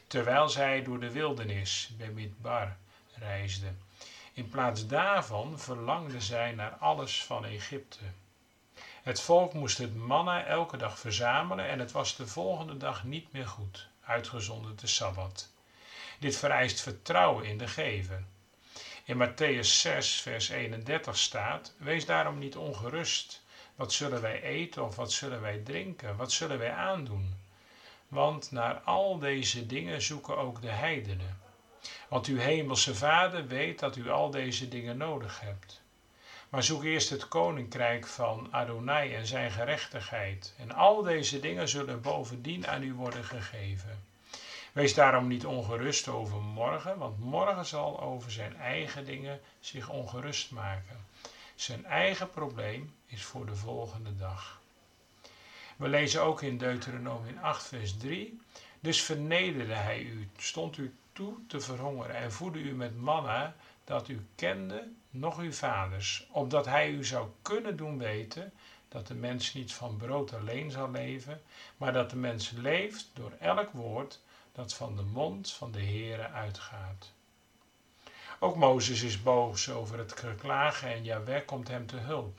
terwijl 0.07 0.49
zij 0.49 0.83
door 0.83 0.99
de 0.99 1.11
wildernis, 1.11 1.89
Bemidbar, 1.97 2.77
reisde. 3.13 3.73
In 4.39 4.49
plaats 4.49 4.87
daarvan 4.87 5.59
verlangde 5.59 6.21
zij 6.21 6.51
naar 6.51 6.71
alles 6.71 7.23
van 7.23 7.45
Egypte. 7.45 7.99
Het 9.03 9.21
volk 9.21 9.53
moest 9.53 9.77
het 9.77 9.95
manna 9.95 10.45
elke 10.45 10.77
dag 10.77 10.99
verzamelen 10.99 11.67
en 11.67 11.79
het 11.79 11.91
was 11.91 12.15
de 12.15 12.27
volgende 12.27 12.77
dag 12.77 13.03
niet 13.03 13.31
meer 13.31 13.47
goed, 13.47 13.87
uitgezonderd 14.03 14.79
de 14.79 14.87
Sabbat. 14.87 15.49
Dit 16.19 16.37
vereist 16.37 16.81
vertrouwen 16.81 17.45
in 17.45 17.57
de 17.57 17.67
gever. 17.67 18.23
In 19.03 19.27
Matthäus 19.27 19.67
6, 19.67 20.21
vers 20.21 20.49
31 20.49 21.17
staat: 21.17 21.73
Wees 21.77 22.05
daarom 22.05 22.39
niet 22.39 22.55
ongerust. 22.55 23.43
Wat 23.75 23.93
zullen 23.93 24.21
wij 24.21 24.41
eten 24.41 24.85
of 24.85 24.95
wat 24.95 25.11
zullen 25.11 25.41
wij 25.41 25.57
drinken? 25.57 26.15
Wat 26.15 26.31
zullen 26.31 26.57
wij 26.57 26.71
aandoen? 26.71 27.35
Want 28.07 28.51
naar 28.51 28.75
al 28.75 29.17
deze 29.17 29.65
dingen 29.65 30.01
zoeken 30.01 30.37
ook 30.37 30.61
de 30.61 30.71
heidenen. 30.71 31.48
Want 32.07 32.25
uw 32.25 32.37
hemelse 32.37 32.95
Vader 32.95 33.47
weet 33.47 33.79
dat 33.79 33.95
u 33.95 34.09
al 34.09 34.29
deze 34.29 34.67
dingen 34.67 34.97
nodig 34.97 35.39
hebt. 35.39 35.81
Maar 36.49 36.63
zoek 36.63 36.83
eerst 36.83 37.09
het 37.09 37.27
koninkrijk 37.27 38.07
van 38.07 38.47
Adonai 38.51 39.13
en 39.13 39.27
zijn 39.27 39.51
gerechtigheid. 39.51 40.53
En 40.57 40.71
al 40.71 41.01
deze 41.01 41.39
dingen 41.39 41.69
zullen 41.69 42.01
bovendien 42.01 42.67
aan 42.67 42.83
u 42.83 42.93
worden 42.93 43.23
gegeven. 43.23 44.03
Wees 44.71 44.93
daarom 44.93 45.27
niet 45.27 45.45
ongerust 45.45 46.07
over 46.07 46.41
morgen, 46.41 46.97
want 46.97 47.19
morgen 47.19 47.65
zal 47.65 48.01
over 48.01 48.31
zijn 48.31 48.55
eigen 48.55 49.05
dingen 49.05 49.39
zich 49.59 49.89
ongerust 49.89 50.51
maken. 50.51 51.05
Zijn 51.55 51.85
eigen 51.85 52.29
probleem 52.29 52.93
is 53.05 53.23
voor 53.23 53.45
de 53.45 53.55
volgende 53.55 54.15
dag. 54.15 54.61
We 55.75 55.87
lezen 55.87 56.21
ook 56.21 56.41
in 56.41 56.57
Deuteronomium 56.57 57.37
8, 57.37 57.67
vers 57.67 57.97
3. 57.97 58.41
Dus 58.79 59.01
vernederde 59.01 59.73
hij 59.73 60.01
u, 60.01 60.29
stond 60.37 60.77
u 60.77 60.93
toe 61.19 61.37
te 61.47 61.59
verhongeren 61.59 62.15
en 62.15 62.31
voedde 62.31 62.59
u 62.59 62.73
met 62.75 62.97
manna 62.97 63.55
dat 63.83 64.07
u 64.07 64.25
kende, 64.35 64.87
nog 65.09 65.39
uw 65.39 65.51
vaders, 65.51 66.27
opdat 66.31 66.65
hij 66.65 66.89
u 66.89 67.05
zou 67.05 67.29
kunnen 67.41 67.77
doen 67.77 67.97
weten 67.97 68.53
dat 68.87 69.07
de 69.07 69.13
mens 69.13 69.53
niet 69.53 69.73
van 69.73 69.97
brood 69.97 70.33
alleen 70.33 70.71
zal 70.71 70.91
leven, 70.91 71.41
maar 71.77 71.93
dat 71.93 72.09
de 72.09 72.15
mens 72.15 72.49
leeft 72.49 73.09
door 73.13 73.31
elk 73.39 73.69
woord 73.71 74.19
dat 74.51 74.73
van 74.73 74.95
de 74.95 75.01
mond 75.01 75.51
van 75.51 75.71
de 75.71 75.83
Heere 75.83 76.29
uitgaat. 76.29 77.11
Ook 78.39 78.55
Mozes 78.55 79.01
is 79.01 79.23
boos 79.23 79.69
over 79.69 79.97
het 79.97 80.19
geklagen 80.19 80.89
en 80.89 81.03
Jahweh 81.03 81.45
komt 81.45 81.67
hem 81.67 81.87
te 81.87 81.97
hulp. 81.97 82.37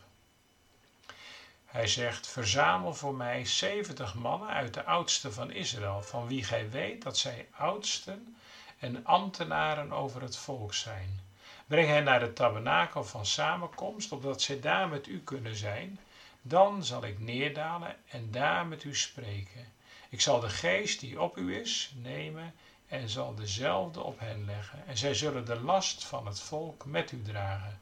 Hij 1.65 1.87
zegt, 1.87 2.29
verzamel 2.29 2.95
voor 2.95 3.15
mij 3.15 3.45
zeventig 3.45 4.15
mannen 4.15 4.49
uit 4.49 4.75
de 4.75 4.85
oudsten 4.85 5.33
van 5.33 5.51
Israël, 5.51 6.03
van 6.03 6.27
wie 6.27 6.45
gij 6.45 6.71
weet 6.71 7.03
dat 7.03 7.19
zij 7.19 7.49
oudsten 7.51 8.35
en 8.81 9.05
ambtenaren 9.05 9.93
over 9.93 10.23
het 10.23 10.37
volk 10.37 10.75
zijn. 10.75 11.21
Breng 11.67 11.89
hen 11.89 12.05
naar 12.05 12.21
de 12.21 12.33
tabernakel 12.33 13.05
van 13.05 13.27
samenkomst, 13.27 14.13
opdat 14.13 14.43
zij 14.43 14.61
daar 14.61 14.89
met 14.89 15.07
u 15.07 15.21
kunnen 15.21 15.57
zijn. 15.57 15.99
Dan 16.43 16.85
zal 16.85 17.05
ik 17.05 17.19
neerdalen 17.19 17.97
en 18.09 18.31
daar 18.31 18.67
met 18.67 18.85
u 18.85 18.95
spreken. 18.97 19.73
Ik 20.09 20.21
zal 20.21 20.41
de 20.41 20.49
geest 20.49 21.01
die 21.01 21.21
op 21.21 21.37
u 21.37 21.61
is 21.61 21.93
nemen 22.03 22.55
en 22.89 23.09
zal 23.09 23.35
dezelfde 23.35 24.01
op 24.01 24.19
hen 24.21 24.45
leggen. 24.45 24.87
En 24.87 24.99
zij 24.99 25.15
zullen 25.15 25.45
de 25.45 25.61
last 25.61 26.05
van 26.05 26.27
het 26.27 26.41
volk 26.41 26.85
met 26.85 27.13
u 27.13 27.23
dragen, 27.23 27.81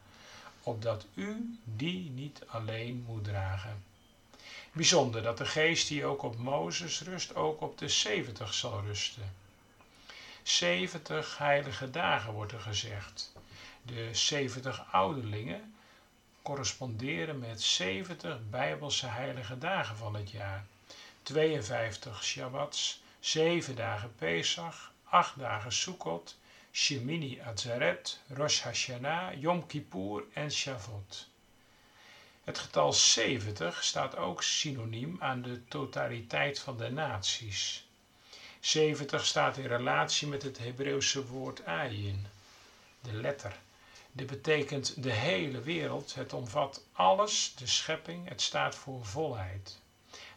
opdat 0.62 1.06
u 1.14 1.58
die 1.64 2.10
niet 2.10 2.42
alleen 2.46 3.04
moet 3.06 3.24
dragen. 3.24 3.82
Bijzonder 4.72 5.22
dat 5.22 5.38
de 5.38 5.46
geest 5.46 5.88
die 5.88 6.04
ook 6.04 6.22
op 6.22 6.36
Mozes 6.36 7.00
rust, 7.00 7.34
ook 7.34 7.60
op 7.60 7.78
de 7.78 7.88
zeventig 7.88 8.54
zal 8.54 8.82
rusten. 8.82 9.32
Zeventig 10.48 11.38
heilige 11.38 11.90
dagen 11.90 12.32
wordt 12.32 12.52
er 12.52 12.60
gezegd. 12.60 13.32
De 13.82 14.14
zeventig 14.14 14.92
ouderlingen 14.92 15.74
corresponderen 16.42 17.38
met 17.38 17.62
zeventig 17.62 18.38
bijbelse 18.50 19.06
heilige 19.06 19.58
dagen 19.58 19.96
van 19.96 20.14
het 20.14 20.30
jaar. 20.30 20.64
52 21.22 22.24
Shabbats, 22.24 23.02
7 23.20 23.76
dagen 23.76 24.14
Pesach, 24.14 24.92
8 25.04 25.38
dagen 25.38 25.72
Sukkot, 25.72 26.36
Shemini 26.72 27.40
Atzeret, 27.40 28.20
Rosh 28.28 28.60
Hashanah, 28.60 29.40
Yom 29.40 29.66
Kippur 29.66 30.24
en 30.32 30.52
Shavuot. 30.52 31.28
Het 32.44 32.58
getal 32.58 32.92
70 32.92 33.84
staat 33.84 34.16
ook 34.16 34.42
synoniem 34.42 35.16
aan 35.20 35.42
de 35.42 35.64
totaliteit 35.68 36.58
van 36.58 36.76
de 36.76 36.90
naties. 36.90 37.87
70 38.60 39.26
staat 39.26 39.56
in 39.56 39.66
relatie 39.66 40.28
met 40.28 40.42
het 40.42 40.58
Hebreeuwse 40.58 41.26
woord 41.26 41.64
ayin, 41.64 42.26
de 43.00 43.12
letter. 43.12 43.56
Dit 44.12 44.26
betekent 44.26 45.02
de 45.02 45.12
hele 45.12 45.60
wereld, 45.60 46.14
het 46.14 46.32
omvat 46.32 46.84
alles, 46.92 47.54
de 47.56 47.66
schepping, 47.66 48.28
het 48.28 48.40
staat 48.42 48.74
voor 48.74 49.06
volheid. 49.06 49.80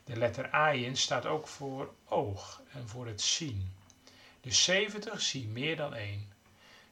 De 0.04 0.18
letter 0.18 0.50
Ayin 0.50 0.98
staat 0.98 1.26
ook 1.26 1.48
voor 1.48 1.94
oog 2.08 2.62
en 2.72 2.88
voor 2.90 3.08
het 3.08 3.22
zien. 3.22 3.74
De 4.42 4.52
70 4.52 5.22
zien 5.22 5.52
meer 5.52 5.76
dan 5.76 5.94
één. 5.94 6.32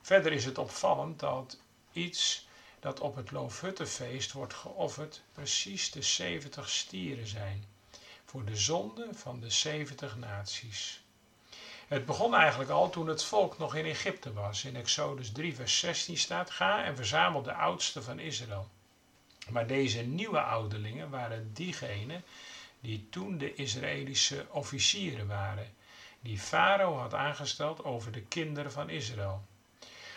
Verder 0.02 0.32
is 0.32 0.46
het 0.46 0.58
opvallend 0.58 1.20
dat 1.20 1.58
iets 1.92 2.48
dat 2.80 3.00
op 3.00 3.16
het 3.16 3.32
Loofhuttenfeest 3.32 4.32
wordt 4.32 4.54
geofferd 4.54 5.22
precies 5.34 5.92
de 5.92 6.02
70 6.02 6.70
stieren 6.70 7.28
zijn. 7.28 7.66
Voor 8.26 8.46
de 8.46 8.56
zonde 8.56 9.08
van 9.12 9.40
de 9.40 9.50
70 9.50 10.18
naties. 10.18 11.02
Het 11.90 12.06
begon 12.06 12.36
eigenlijk 12.36 12.70
al 12.70 12.90
toen 12.90 13.08
het 13.08 13.24
volk 13.24 13.58
nog 13.58 13.76
in 13.76 13.86
Egypte 13.86 14.34
was. 14.34 14.66
In 14.66 14.76
Exodus 14.76 15.32
3, 15.32 15.56
vers 15.56 15.80
16 15.80 16.18
staat: 16.18 16.50
Ga 16.50 16.84
en 16.84 16.96
verzamel 16.96 17.42
de 17.42 17.54
oudsten 17.54 18.04
van 18.04 18.20
Israël. 18.20 18.70
Maar 19.50 19.68
deze 19.68 20.02
nieuwe 20.02 20.42
ouderlingen 20.42 21.10
waren 21.10 21.54
diegenen 21.54 22.24
die 22.80 23.08
toen 23.10 23.38
de 23.38 23.54
Israëlische 23.54 24.46
officieren 24.50 25.28
waren, 25.28 25.74
die 26.20 26.40
Farao 26.40 26.98
had 26.98 27.14
aangesteld 27.14 27.84
over 27.84 28.12
de 28.12 28.22
kinderen 28.22 28.72
van 28.72 28.90
Israël. 28.90 29.46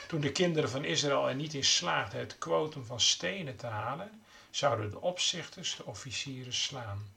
Toen 0.09 0.21
de 0.21 0.33
kinderen 0.33 0.71
van 0.71 0.85
Israël 0.85 1.29
er 1.29 1.35
niet 1.35 1.55
in 1.55 1.65
slaagden 1.65 2.21
het 2.21 2.39
kwotum 2.39 2.85
van 2.85 3.01
stenen 3.01 3.57
te 3.57 3.67
halen, 3.67 4.23
zouden 4.51 4.91
de 4.91 5.01
opzichters 5.01 5.77
de 5.77 5.85
officieren 5.85 6.55
slaan. 6.55 7.15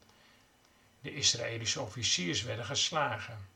De 1.00 1.14
Israëlische 1.14 1.80
officiers 1.80 2.42
werden 2.42 2.64
geslagen. 2.64 3.54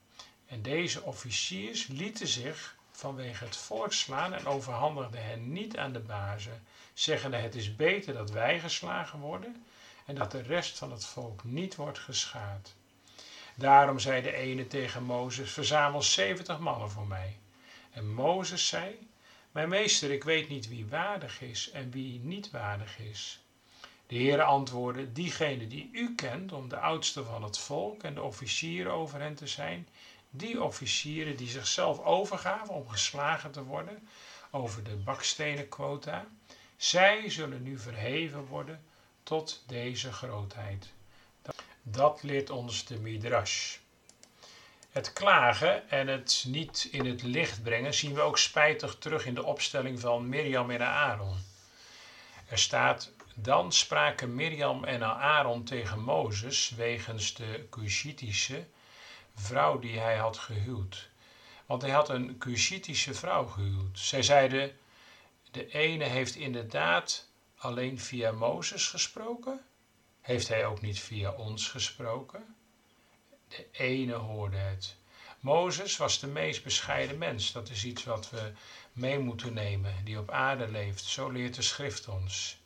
En 0.50 0.62
deze 0.62 1.02
officiers 1.02 1.86
lieten 1.86 2.26
zich 2.28 2.76
vanwege 2.90 3.44
het 3.44 3.56
volk 3.56 3.92
slaan 3.92 4.32
en 4.32 4.46
overhandigden 4.46 5.24
hen 5.24 5.52
niet 5.52 5.76
aan 5.76 5.92
de 5.92 6.00
bazen, 6.00 6.62
zeggende 6.94 7.36
het 7.36 7.54
is 7.54 7.76
beter 7.76 8.14
dat 8.14 8.30
wij 8.30 8.60
geslagen 8.60 9.18
worden 9.18 9.64
en 10.04 10.14
dat 10.14 10.30
de 10.30 10.42
rest 10.42 10.78
van 10.78 10.90
het 10.90 11.04
volk 11.04 11.44
niet 11.44 11.76
wordt 11.76 11.98
geschaad. 11.98 12.74
Daarom 13.54 13.98
zei 13.98 14.22
de 14.22 14.32
ene 14.32 14.66
tegen 14.66 15.02
Mozes: 15.02 15.52
Verzamel 15.52 16.02
zeventig 16.02 16.58
mannen 16.58 16.90
voor 16.90 17.06
mij. 17.06 17.38
En 17.90 18.12
Mozes 18.12 18.66
zei: 18.68 19.08
Mijn 19.50 19.68
meester, 19.68 20.10
ik 20.10 20.24
weet 20.24 20.48
niet 20.48 20.68
wie 20.68 20.86
waardig 20.86 21.40
is 21.40 21.70
en 21.70 21.90
wie 21.90 22.20
niet 22.20 22.50
waardig 22.50 22.98
is. 22.98 23.40
De 24.06 24.16
Heere 24.16 24.42
antwoordde: 24.42 25.12
Diegene 25.12 25.66
die 25.66 25.88
u 25.92 26.14
kent 26.14 26.52
om 26.52 26.68
de 26.68 26.78
oudste 26.78 27.24
van 27.24 27.42
het 27.42 27.58
volk 27.58 28.02
en 28.02 28.14
de 28.14 28.22
officieren 28.22 28.92
over 28.92 29.20
hen 29.20 29.34
te 29.34 29.46
zijn, 29.46 29.88
die 30.30 30.62
officieren 30.62 31.36
die 31.36 31.48
zichzelf 31.48 32.04
overgaven 32.04 32.74
om 32.74 32.88
geslagen 32.88 33.50
te 33.50 33.62
worden 33.62 34.08
over 34.50 34.84
de 34.84 34.96
bakstenenquota, 34.96 36.26
zij 36.76 37.30
zullen 37.30 37.62
nu 37.62 37.78
verheven 37.78 38.44
worden 38.44 38.84
tot 39.22 39.62
deze 39.66 40.12
grootheid. 40.12 40.92
Dat 41.82 42.22
leert 42.22 42.50
ons 42.50 42.84
de 42.84 42.98
Midrash. 42.98 43.76
Het 44.90 45.12
klagen 45.12 45.90
en 45.90 46.08
het 46.08 46.44
niet 46.46 46.88
in 46.90 47.06
het 47.06 47.22
licht 47.22 47.62
brengen 47.62 47.94
zien 47.94 48.14
we 48.14 48.20
ook 48.20 48.38
spijtig 48.38 48.96
terug 48.98 49.26
in 49.26 49.34
de 49.34 49.44
opstelling 49.44 50.00
van 50.00 50.28
Mirjam 50.28 50.70
en 50.70 50.86
Aaron. 50.86 51.36
Er 52.48 52.58
staat: 52.58 53.10
Dan 53.34 53.72
spraken 53.72 54.34
Mirjam 54.34 54.84
en 54.84 55.02
Aaron 55.02 55.64
tegen 55.64 56.00
Mozes 56.00 56.70
wegens 56.70 57.34
de 57.34 57.66
Cushitische 57.70 58.64
vrouw 59.40 59.78
die 59.78 59.98
hij 59.98 60.16
had 60.16 60.36
gehuwd. 60.38 61.08
Want 61.66 61.82
hij 61.82 61.90
had 61.90 62.08
een 62.08 62.38
Cushitische 62.38 63.14
vrouw 63.14 63.46
gehuwd. 63.46 63.98
Zij 63.98 64.22
zeiden: 64.22 64.78
De 65.50 65.68
ene 65.72 66.04
heeft 66.04 66.34
inderdaad 66.34 67.28
alleen 67.56 68.00
via 68.00 68.32
Mozes 68.32 68.88
gesproken? 68.88 69.64
Heeft 70.20 70.48
hij 70.48 70.66
ook 70.66 70.80
niet 70.80 71.00
via 71.00 71.32
ons 71.32 71.68
gesproken? 71.68 72.54
De 73.48 73.66
ene 73.72 74.14
hoorde 74.14 74.56
het. 74.56 74.96
Mozes 75.40 75.96
was 75.96 76.18
de 76.20 76.26
meest 76.26 76.64
bescheiden 76.64 77.18
mens. 77.18 77.52
Dat 77.52 77.70
is 77.70 77.84
iets 77.84 78.04
wat 78.04 78.30
we 78.30 78.52
mee 78.92 79.18
moeten 79.18 79.52
nemen, 79.52 79.94
die 80.04 80.18
op 80.18 80.30
aarde 80.30 80.68
leeft. 80.68 81.04
Zo 81.04 81.28
leert 81.28 81.54
de 81.54 81.62
schrift 81.62 82.08
ons. 82.08 82.58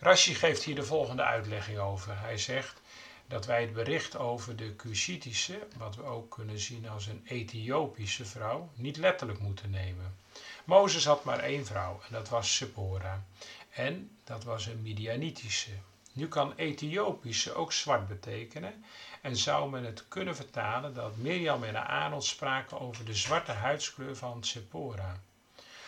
Rashi 0.00 0.34
geeft 0.34 0.62
hier 0.62 0.74
de 0.74 0.82
volgende 0.84 1.22
uitlegging 1.22 1.78
over. 1.78 2.18
Hij 2.18 2.38
zegt 2.38 2.81
dat 3.32 3.46
wij 3.46 3.60
het 3.60 3.72
bericht 3.72 4.16
over 4.16 4.56
de 4.56 4.76
Cushitische, 4.76 5.66
wat 5.78 5.96
we 5.96 6.02
ook 6.02 6.30
kunnen 6.30 6.58
zien 6.58 6.88
als 6.88 7.06
een 7.06 7.22
Ethiopische 7.24 8.24
vrouw, 8.24 8.70
niet 8.74 8.96
letterlijk 8.96 9.40
moeten 9.40 9.70
nemen. 9.70 10.16
Mozes 10.64 11.04
had 11.04 11.24
maar 11.24 11.38
één 11.38 11.66
vrouw 11.66 12.00
en 12.06 12.12
dat 12.12 12.28
was 12.28 12.56
Sephora. 12.56 13.24
En 13.70 14.16
dat 14.24 14.44
was 14.44 14.66
een 14.66 14.82
Midianitische. 14.82 15.70
Nu 16.12 16.28
kan 16.28 16.52
Ethiopische 16.56 17.54
ook 17.54 17.72
zwart 17.72 18.08
betekenen 18.08 18.84
en 19.22 19.36
zou 19.36 19.70
men 19.70 19.84
het 19.84 20.08
kunnen 20.08 20.36
vertalen 20.36 20.94
dat 20.94 21.16
Mirjam 21.16 21.64
en 21.64 21.86
Aaron 21.86 22.22
spraken 22.22 22.80
over 22.80 23.04
de 23.04 23.14
zwarte 23.14 23.52
huidskleur 23.52 24.16
van 24.16 24.44
Sephora. 24.44 25.22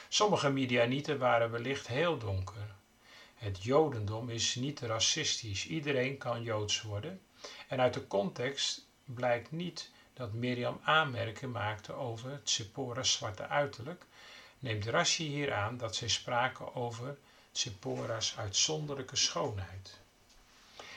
Sommige 0.08 0.50
Midianieten 0.50 1.18
waren 1.18 1.50
wellicht 1.50 1.86
heel 1.86 2.18
donker. 2.18 2.74
Het 3.34 3.62
Jodendom 3.62 4.30
is 4.30 4.54
niet 4.54 4.80
racistisch. 4.80 5.66
Iedereen 5.66 6.18
kan 6.18 6.42
Joods 6.42 6.82
worden. 6.82 7.20
En 7.68 7.80
uit 7.80 7.94
de 7.94 8.06
context 8.06 8.86
blijkt 9.04 9.50
niet 9.50 9.90
dat 10.14 10.32
Mirjam 10.32 10.80
aanmerken 10.82 11.50
maakte 11.50 11.92
over 11.92 12.40
Tsepora's 12.44 13.12
zwarte 13.12 13.46
uiterlijk. 13.48 14.04
Neemt 14.58 14.86
Rashi 14.86 15.26
hier 15.26 15.54
aan 15.54 15.76
dat 15.76 15.96
zij 15.96 16.08
spraken 16.08 16.74
over 16.74 17.16
Tsepora's 17.52 18.36
uitzonderlijke 18.38 19.16
schoonheid. 19.16 19.98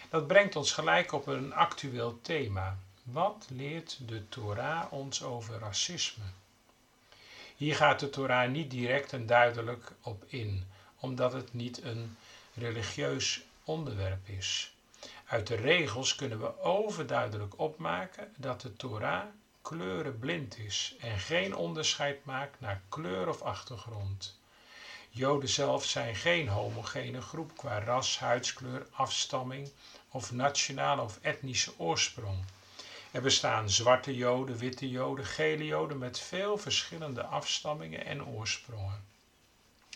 Dat 0.10 0.28
brengt 0.28 0.56
ons 0.56 0.72
gelijk 0.72 1.12
op 1.12 1.28
een 1.28 1.54
actueel 1.54 2.20
thema. 2.22 2.78
Wat 3.04 3.46
leert 3.50 3.98
de 4.08 4.30
Torah 4.30 4.94
ons 4.94 5.24
over 5.24 5.60
racisme? 5.60 6.24
Hier 7.56 7.76
gaat 7.76 8.00
de 8.00 8.10
Torah 8.10 8.50
niet 8.50 8.72
direct 8.72 9.14
en 9.14 9.26
duidelijk 9.26 9.92
op 10.02 10.24
in, 10.28 10.68
omdat 11.00 11.34
het 11.34 11.54
niet 11.54 11.84
een 11.84 12.18
religieus 12.54 13.42
onderwerp 13.64 14.28
is. 14.28 14.77
Uit 15.28 15.48
de 15.48 15.56
regels 15.56 16.16
kunnen 16.16 16.40
we 16.40 16.60
overduidelijk 16.60 17.60
opmaken 17.60 18.34
dat 18.38 18.62
de 18.62 18.76
Torah 18.76 19.26
kleurenblind 19.62 20.58
is 20.58 20.94
en 21.00 21.20
geen 21.20 21.56
onderscheid 21.56 22.26
maakt 22.26 22.60
naar 22.60 22.82
kleur 22.90 23.28
of 23.28 23.42
achtergrond. 23.42 24.36
Joden 25.10 25.50
zelf 25.50 25.86
zijn 25.86 26.16
geen 26.16 26.48
homogene 26.48 27.22
groep 27.22 27.58
qua 27.58 27.80
ras, 27.80 28.20
huidskleur, 28.20 28.86
afstamming 28.92 29.72
of 30.10 30.32
nationale 30.32 31.02
of 31.02 31.20
etnische 31.22 31.72
oorsprong. 31.78 32.44
Er 33.12 33.22
bestaan 33.22 33.70
zwarte 33.70 34.16
Joden, 34.16 34.58
witte 34.58 34.90
Joden, 34.90 35.26
gele 35.26 35.66
Joden 35.66 35.98
met 35.98 36.20
veel 36.20 36.58
verschillende 36.58 37.24
afstammingen 37.24 38.06
en 38.06 38.26
oorsprongen. 38.26 39.04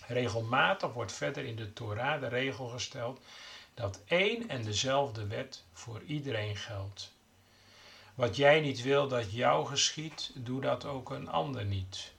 Regelmatig 0.07 0.93
wordt 0.93 1.11
verder 1.11 1.45
in 1.45 1.55
de 1.55 1.73
Torah 1.73 2.19
de 2.21 2.27
regel 2.27 2.67
gesteld 2.67 3.21
dat 3.73 3.99
één 4.05 4.49
en 4.49 4.63
dezelfde 4.63 5.27
wet 5.27 5.63
voor 5.73 6.01
iedereen 6.01 6.55
geldt. 6.57 7.11
Wat 8.15 8.35
jij 8.35 8.59
niet 8.59 8.81
wil 8.81 9.07
dat 9.07 9.31
jou 9.31 9.67
geschiet, 9.67 10.31
doe 10.35 10.61
dat 10.61 10.85
ook 10.85 11.09
een 11.09 11.29
ander 11.29 11.65
niet. 11.65 12.11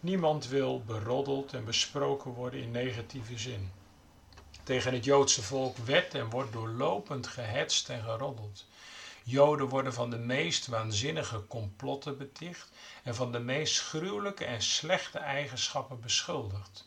Niemand 0.00 0.48
wil 0.48 0.82
beroddeld 0.82 1.52
en 1.52 1.64
besproken 1.64 2.30
worden 2.30 2.60
in 2.60 2.70
negatieve 2.70 3.38
zin. 3.38 3.70
Tegen 4.62 4.92
het 4.92 5.04
Joodse 5.04 5.42
volk 5.42 5.76
werd 5.76 6.14
en 6.14 6.30
wordt 6.30 6.52
doorlopend 6.52 7.26
gehetst 7.26 7.88
en 7.88 8.02
geroddeld. 8.02 8.64
Joden 9.22 9.68
worden 9.68 9.92
van 9.92 10.10
de 10.10 10.18
meest 10.18 10.66
waanzinnige 10.66 11.46
complotten 11.46 12.18
beticht 12.18 12.70
en 13.02 13.14
van 13.14 13.32
de 13.32 13.38
meest 13.38 13.80
gruwelijke 13.80 14.44
en 14.44 14.62
slechte 14.62 15.18
eigenschappen 15.18 16.00
beschuldigd. 16.00 16.85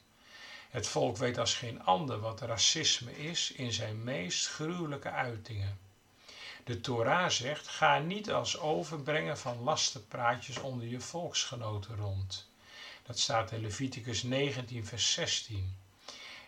Het 0.70 0.88
volk 0.88 1.18
weet 1.18 1.38
als 1.38 1.54
geen 1.54 1.84
ander 1.84 2.20
wat 2.20 2.42
racisme 2.42 3.18
is 3.18 3.52
in 3.52 3.74
zijn 3.74 4.04
meest 4.04 4.48
gruwelijke 4.48 5.10
uitingen. 5.10 5.80
De 6.64 6.82
Torah 6.82 7.30
zegt: 7.30 7.68
ga 7.68 8.00
niet 8.00 8.32
als 8.32 8.58
overbrengen 8.60 9.38
van 9.38 9.60
lastenpraatjes 9.64 10.60
onder 10.60 10.88
je 10.88 11.00
volksgenoten 11.00 11.96
rond. 11.96 12.50
Dat 13.04 13.20
staat 13.20 13.52
in 13.52 13.62
Leviticus 13.62 14.24
19, 14.24 14.86
vers 14.86 15.12
16. 15.14 15.76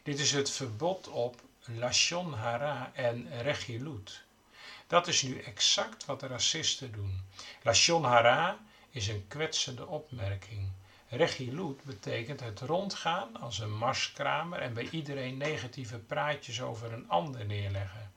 Dit 0.04 0.20
is 0.20 0.32
het 0.32 0.52
verbod 0.52 1.08
op 1.08 1.42
Lashon 1.66 2.34
Hara 2.34 2.92
en 2.94 3.42
Regilut. 3.42 4.22
Dat 4.88 5.08
is 5.08 5.22
nu 5.22 5.40
exact 5.40 6.06
wat 6.06 6.20
de 6.20 6.28
racisten 6.28 6.92
doen. 6.92 7.22
Lashon 7.62 8.04
Hara 8.04 8.60
is 8.90 9.08
een 9.08 9.26
kwetsende 9.28 9.88
opmerking. 9.88 10.70
Regilut 11.14 11.84
betekent 11.84 12.40
het 12.40 12.60
rondgaan 12.60 13.40
als 13.40 13.60
een 13.60 13.78
marskramer 13.78 14.60
en 14.60 14.74
bij 14.74 14.88
iedereen 14.92 15.38
negatieve 15.38 16.00
praatjes 16.00 16.62
over 16.62 16.94
een 16.94 17.10
ander 17.10 17.46
neerleggen. 17.46 18.12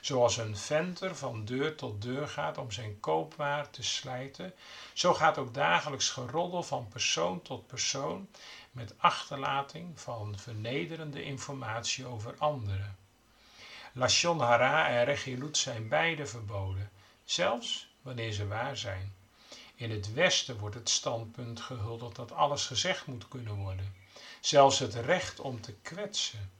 Zoals 0.00 0.36
een 0.36 0.56
venter 0.56 1.16
van 1.16 1.44
deur 1.44 1.74
tot 1.74 2.02
deur 2.02 2.28
gaat 2.28 2.58
om 2.58 2.70
zijn 2.70 3.00
koopwaar 3.00 3.70
te 3.70 3.82
slijten, 3.82 4.54
zo 4.92 5.14
gaat 5.14 5.38
ook 5.38 5.54
dagelijks 5.54 6.10
geroddel 6.10 6.62
van 6.62 6.88
persoon 6.88 7.42
tot 7.42 7.66
persoon 7.66 8.28
met 8.70 8.94
achterlating 8.96 10.00
van 10.00 10.38
vernederende 10.38 11.22
informatie 11.22 12.06
over 12.06 12.34
anderen. 12.38 12.96
Lashon 13.92 14.40
hara 14.40 14.88
en 14.88 15.04
regilut 15.04 15.56
zijn 15.56 15.88
beide 15.88 16.26
verboden, 16.26 16.90
zelfs 17.24 17.88
wanneer 18.02 18.32
ze 18.32 18.46
waar 18.46 18.76
zijn. 18.76 19.15
In 19.78 19.90
het 19.90 20.12
Westen 20.12 20.58
wordt 20.58 20.74
het 20.74 20.88
standpunt 20.88 21.60
gehuldigd 21.60 22.16
dat 22.16 22.32
alles 22.32 22.66
gezegd 22.66 23.06
moet 23.06 23.28
kunnen 23.28 23.54
worden, 23.54 23.94
zelfs 24.40 24.78
het 24.78 24.94
recht 24.94 25.40
om 25.40 25.60
te 25.60 25.72
kwetsen. 25.82 26.50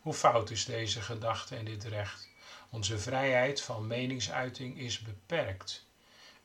Hoe 0.00 0.14
fout 0.14 0.50
is 0.50 0.64
deze 0.64 1.00
gedachte 1.00 1.56
en 1.56 1.64
dit 1.64 1.84
recht? 1.84 2.28
Onze 2.70 2.98
vrijheid 2.98 3.60
van 3.60 3.86
meningsuiting 3.86 4.78
is 4.78 5.00
beperkt. 5.00 5.86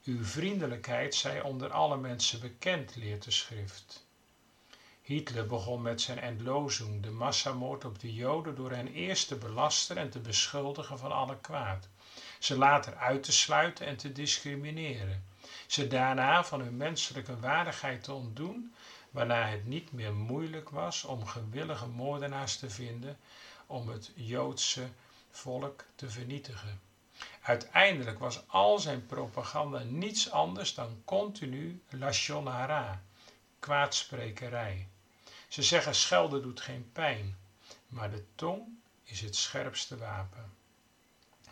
Uw 0.04 0.24
vriendelijkheid 0.24 1.16
zij 1.16 1.42
onder 1.42 1.72
alle 1.72 1.98
mensen 1.98 2.40
bekend, 2.40 2.96
leert 2.96 3.24
de 3.24 3.32
schrift. 3.32 4.06
Hitler 5.02 5.48
begon 5.48 5.82
met 5.82 6.02
zijn 6.02 6.20
Endlosung, 6.20 7.04
de 7.04 7.12
massamoord 7.12 7.86
op 7.86 8.00
de 8.00 8.14
Joden, 8.14 8.56
door 8.56 8.72
hen 8.72 8.88
eerst 8.88 9.28
te 9.28 9.36
belasteren 9.36 10.04
en 10.04 10.10
te 10.10 10.20
beschuldigen 10.20 10.98
van 10.98 11.12
alle 11.12 11.38
kwaad, 11.42 11.88
ze 12.40 12.58
later 12.58 12.96
uit 12.96 13.24
te 13.24 13.32
sluiten 13.32 13.86
en 13.86 13.98
te 13.98 14.12
discrimineren, 14.12 15.31
ze 15.72 15.88
daarna 15.88 16.44
van 16.44 16.62
hun 16.62 16.78
menselijke 16.78 17.40
waardigheid 17.40 18.04
te 18.04 18.14
ontdoen, 18.14 18.74
waarna 19.12 19.48
het 19.48 19.66
niet 19.66 19.92
meer 19.92 20.14
moeilijk 20.14 20.70
was 20.70 21.04
om 21.04 21.26
gewillige 21.26 21.88
moordenaars 21.88 22.58
te 22.58 22.70
vinden 22.70 23.18
om 23.66 23.90
het 23.90 24.12
Joodse 24.16 24.90
volk 25.30 25.86
te 25.96 26.10
vernietigen. 26.10 26.82
Uiteindelijk 27.42 28.20
was 28.20 28.48
al 28.48 28.80
zijn 28.80 29.06
propaganda 29.06 29.80
niets 29.80 30.32
anders 30.32 30.74
dan 30.74 31.02
continu 31.06 31.82
lashon 31.90 32.48
hara, 32.48 33.04
kwaadsprekerij. 33.60 34.88
Ze 35.48 35.64
zeggen 35.64 35.96
schelden 35.96 36.42
doet 36.42 36.62
geen 36.62 36.90
pijn, 36.92 37.38
maar 37.88 38.12
de 38.12 38.26
tong 38.36 38.64
is 39.04 39.22
het 39.22 39.36
scherpste 39.36 39.98
wapen. 39.98 40.61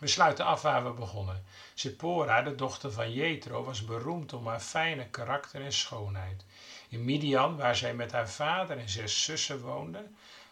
We 0.00 0.06
sluiten 0.06 0.44
af 0.44 0.62
waar 0.62 0.84
we 0.84 0.90
begonnen. 0.90 1.44
Zippora, 1.74 2.42
de 2.42 2.54
dochter 2.54 2.92
van 2.92 3.12
Jethro, 3.12 3.64
was 3.64 3.84
beroemd 3.84 4.32
om 4.32 4.46
haar 4.46 4.60
fijne 4.60 5.06
karakter 5.06 5.64
en 5.64 5.72
schoonheid. 5.72 6.44
In 6.88 7.04
Midian, 7.04 7.56
waar 7.56 7.76
zij 7.76 7.94
met 7.94 8.12
haar 8.12 8.28
vader 8.28 8.78
en 8.78 8.88
zes 8.88 9.24
zussen 9.24 9.60
woonde, 9.60 10.06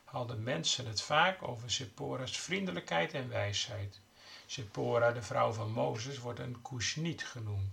hadden 0.05 0.43
mensen 0.43 0.87
het 0.87 1.03
vaak 1.03 1.43
over 1.43 1.71
Zippora's 1.71 2.39
vriendelijkheid 2.39 3.15
en 3.15 3.29
wijsheid. 3.29 4.01
Zippora, 4.47 5.13
de 5.13 5.23
vrouw 5.23 5.53
van 5.53 5.73
Mozes, 5.73 6.19
wordt 6.19 6.41
een 6.41 6.63
Kushniet 6.63 7.25
genoemd. 7.25 7.73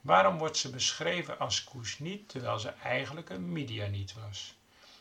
Waarom 0.00 0.38
wordt 0.38 0.56
ze 0.56 0.70
beschreven 0.70 1.38
als 1.38 1.64
Kushniet 1.64 2.28
terwijl 2.28 2.58
ze 2.58 2.68
eigenlijk 2.68 3.30
een 3.30 3.52
Midianiet 3.52 4.14
was? 4.14 4.54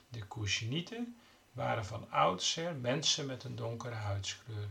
De 0.09 0.27
Kushnieten 0.27 1.19
waren 1.51 1.85
van 1.85 2.11
oudsher 2.11 2.75
mensen 2.75 3.25
met 3.25 3.43
een 3.43 3.55
donkere 3.55 3.95
huidskleur. 3.95 4.69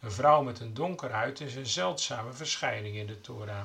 Een 0.00 0.12
vrouw 0.12 0.42
met 0.42 0.60
een 0.60 0.74
donker 0.74 1.12
huid 1.12 1.40
is 1.40 1.54
een 1.54 1.66
zeldzame 1.66 2.32
verschijning 2.32 2.96
in 2.96 3.06
de 3.06 3.20
Torah. 3.20 3.62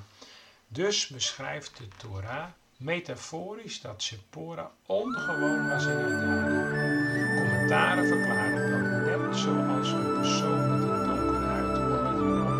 Dus 0.67 1.07
beschrijft 1.07 1.77
de 1.77 1.87
Torah 1.97 2.45
metaforisch 2.77 3.81
dat 3.81 4.03
Sephora 4.03 4.71
ongewoon 4.85 5.69
was 5.69 5.85
in 5.85 5.97
haar 5.97 6.09
daden. 6.09 7.35
Commentaren 7.35 8.07
verklaren 8.07 8.71
dat 8.71 9.19
net 9.19 9.37
zoals 9.37 9.91
een 9.91 10.13
persoon 10.13 10.71
met 10.71 10.89
een 10.89 11.07
donkere 11.07 11.45
huid 11.45 11.77
onmiddellijk 11.77 12.55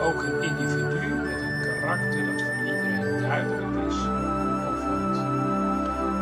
ook 0.00 0.22
een 0.22 0.42
individu 0.42 1.14
met 1.14 1.40
een 1.40 1.60
karakter 1.62 2.26
dat 2.26 2.42
voor 2.42 2.64
iedereen 2.64 3.20
duidelijk 3.20 3.86
is, 3.86 3.98
opvalt. 4.68 5.16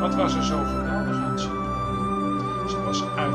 Wat 0.00 0.14
was 0.14 0.35
er 0.35 0.44
zo 0.44 0.64
geweldig 0.64 1.16
aan 1.16 1.38
Sephora? 1.38 2.68
Ze 2.68 2.83
was 2.83 3.02
uitzonderlijk 3.02 3.34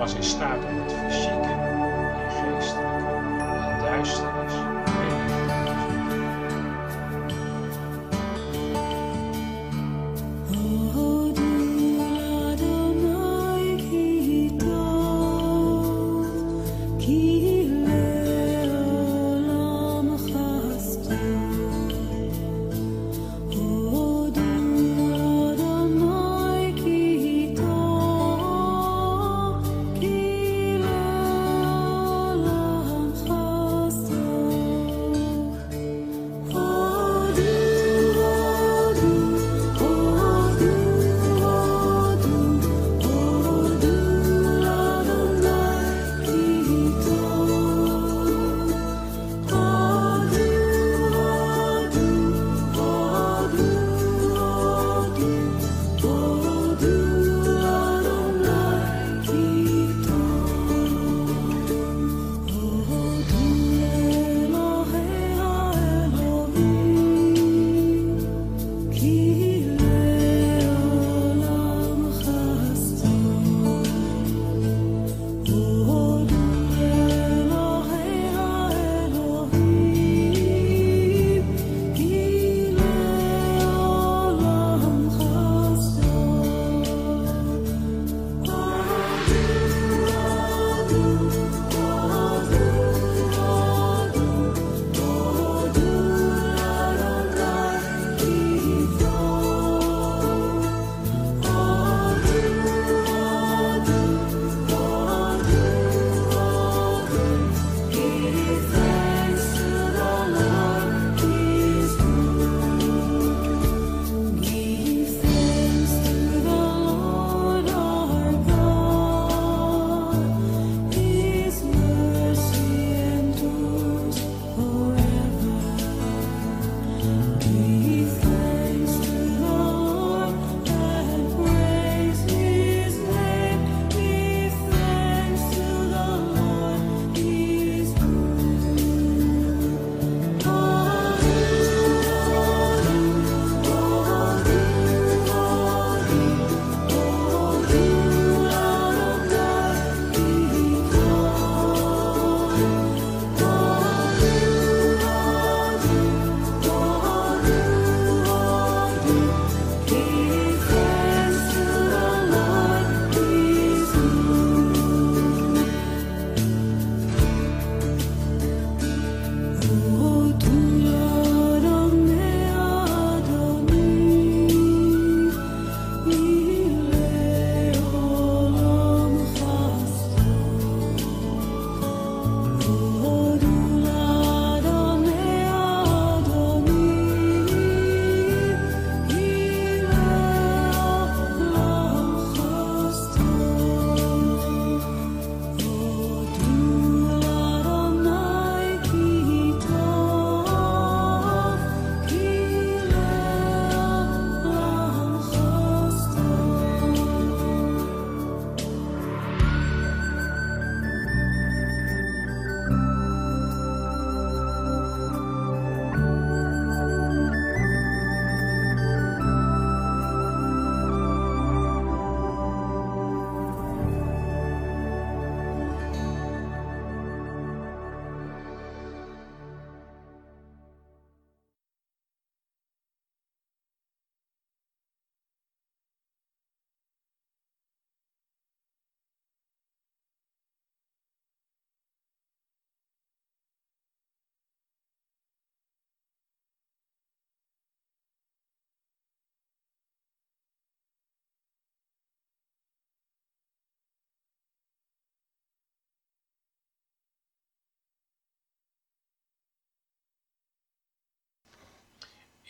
was 0.00 0.14
in 0.14 0.22
staat 0.22 0.64
om 0.64 1.09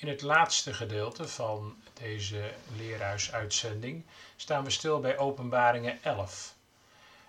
In 0.00 0.08
het 0.08 0.22
laatste 0.22 0.74
gedeelte 0.74 1.28
van 1.28 1.76
deze 1.92 2.54
leerhuisuitzending 2.76 4.04
staan 4.36 4.64
we 4.64 4.70
stil 4.70 5.00
bij 5.00 5.18
Openbaringen 5.18 6.02
11. 6.02 6.54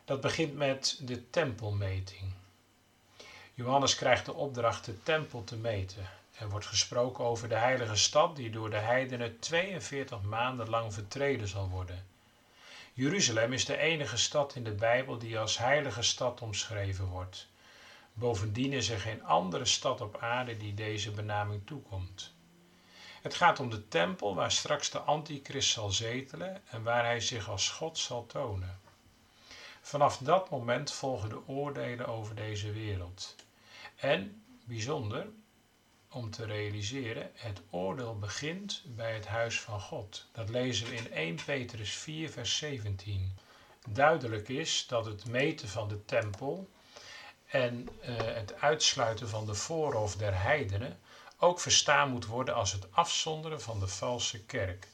Dat 0.05 0.21
begint 0.21 0.55
met 0.55 0.99
de 1.01 1.29
tempelmeting. 1.29 2.33
Johannes 3.53 3.95
krijgt 3.95 4.25
de 4.25 4.33
opdracht 4.33 4.85
de 4.85 5.03
tempel 5.03 5.43
te 5.43 5.55
meten. 5.55 6.09
Er 6.37 6.49
wordt 6.49 6.65
gesproken 6.65 7.23
over 7.23 7.49
de 7.49 7.55
heilige 7.55 7.95
stad 7.95 8.35
die 8.35 8.49
door 8.49 8.69
de 8.69 8.77
heidenen 8.77 9.39
42 9.39 10.21
maanden 10.21 10.69
lang 10.69 10.93
vertreden 10.93 11.47
zal 11.47 11.69
worden. 11.69 12.05
Jeruzalem 12.93 13.53
is 13.53 13.65
de 13.65 13.77
enige 13.77 14.17
stad 14.17 14.55
in 14.55 14.63
de 14.63 14.73
Bijbel 14.73 15.17
die 15.17 15.39
als 15.39 15.57
heilige 15.57 16.01
stad 16.01 16.41
omschreven 16.41 17.05
wordt. 17.05 17.47
Bovendien 18.13 18.73
is 18.73 18.89
er 18.89 18.99
geen 18.99 19.23
andere 19.23 19.65
stad 19.65 20.01
op 20.01 20.17
aarde 20.17 20.57
die 20.57 20.73
deze 20.73 21.11
benaming 21.11 21.61
toekomt. 21.65 22.33
Het 23.21 23.33
gaat 23.33 23.59
om 23.59 23.69
de 23.69 23.87
tempel 23.87 24.35
waar 24.35 24.51
straks 24.51 24.89
de 24.89 24.99
antichrist 24.99 25.69
zal 25.71 25.89
zetelen 25.89 26.61
en 26.69 26.83
waar 26.83 27.03
hij 27.03 27.19
zich 27.19 27.49
als 27.49 27.69
God 27.69 27.97
zal 27.97 28.25
tonen. 28.25 28.79
Vanaf 29.81 30.17
dat 30.17 30.49
moment 30.49 30.91
volgen 30.91 31.29
de 31.29 31.47
oordelen 31.47 32.07
over 32.07 32.35
deze 32.35 32.71
wereld. 32.71 33.35
En, 33.95 34.43
bijzonder 34.63 35.27
om 36.11 36.29
te 36.31 36.45
realiseren, 36.45 37.31
het 37.33 37.61
oordeel 37.69 38.19
begint 38.19 38.83
bij 38.85 39.13
het 39.13 39.27
huis 39.27 39.59
van 39.59 39.81
God. 39.81 40.25
Dat 40.31 40.49
lezen 40.49 40.87
we 40.87 40.95
in 40.95 41.11
1 41.11 41.37
Petrus 41.45 41.93
4, 41.93 42.29
vers 42.29 42.57
17. 42.57 43.37
Duidelijk 43.89 44.49
is 44.49 44.87
dat 44.87 45.05
het 45.05 45.25
meten 45.25 45.69
van 45.69 45.87
de 45.87 46.05
tempel 46.05 46.69
en 47.45 47.89
uh, 48.01 48.17
het 48.17 48.61
uitsluiten 48.61 49.29
van 49.29 49.45
de 49.45 49.53
voorhof 49.53 50.15
der 50.15 50.41
heidenen 50.41 50.99
ook 51.43 51.59
verstaan 51.59 52.09
moet 52.09 52.25
worden 52.25 52.55
als 52.55 52.71
het 52.71 52.91
afzonderen 52.91 53.61
van 53.61 53.79
de 53.79 53.87
valse 53.87 54.39
kerk, 54.43 54.87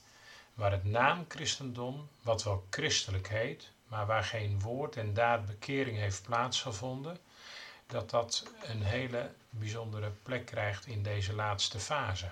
waar 0.53 0.71
het 0.71 0.85
naam 0.85 1.25
christendom, 1.27 2.09
wat 2.21 2.43
wel 2.43 2.65
christelijk 2.69 3.27
heet, 3.27 3.71
maar 3.87 4.05
waar 4.05 4.23
geen 4.23 4.59
woord 4.59 4.95
en 4.95 5.13
daad 5.13 5.45
bekering 5.45 5.97
heeft 5.97 6.21
plaatsgevonden, 6.21 7.17
dat 7.87 8.09
dat 8.09 8.51
een 8.61 8.83
hele 8.83 9.31
bijzondere 9.49 10.11
plek 10.23 10.45
krijgt 10.45 10.85
in 10.85 11.03
deze 11.03 11.33
laatste 11.33 11.79
fase. 11.79 12.29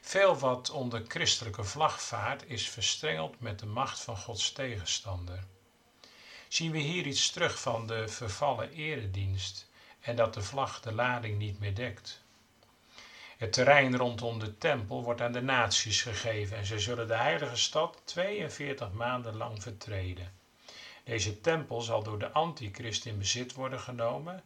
Veel 0.00 0.38
wat 0.38 0.70
onder 0.70 1.04
christelijke 1.08 1.64
vlag 1.64 2.02
vaart 2.02 2.44
is 2.46 2.68
verstrengeld 2.70 3.40
met 3.40 3.58
de 3.58 3.66
macht 3.66 4.00
van 4.00 4.16
Gods 4.16 4.52
tegenstander. 4.52 5.44
Zien 6.48 6.70
we 6.70 6.78
hier 6.78 7.06
iets 7.06 7.30
terug 7.30 7.60
van 7.60 7.86
de 7.86 8.08
vervallen 8.08 8.70
eredienst 8.70 9.66
en 10.00 10.16
dat 10.16 10.34
de 10.34 10.42
vlag 10.42 10.80
de 10.80 10.92
lading 10.92 11.38
niet 11.38 11.58
meer 11.58 11.74
dekt. 11.74 12.23
Het 13.36 13.52
terrein 13.52 13.96
rondom 13.96 14.38
de 14.38 14.58
tempel 14.58 15.02
wordt 15.02 15.20
aan 15.20 15.32
de 15.32 15.42
naties 15.42 16.02
gegeven 16.02 16.56
en 16.56 16.66
zij 16.66 16.78
zullen 16.78 17.06
de 17.06 17.16
heilige 17.16 17.56
stad 17.56 18.00
42 18.04 18.92
maanden 18.92 19.36
lang 19.36 19.62
vertreden. 19.62 20.32
Deze 21.04 21.40
tempel 21.40 21.80
zal 21.80 22.02
door 22.02 22.18
de 22.18 22.30
antichrist 22.30 23.04
in 23.06 23.18
bezit 23.18 23.54
worden 23.54 23.80
genomen 23.80 24.42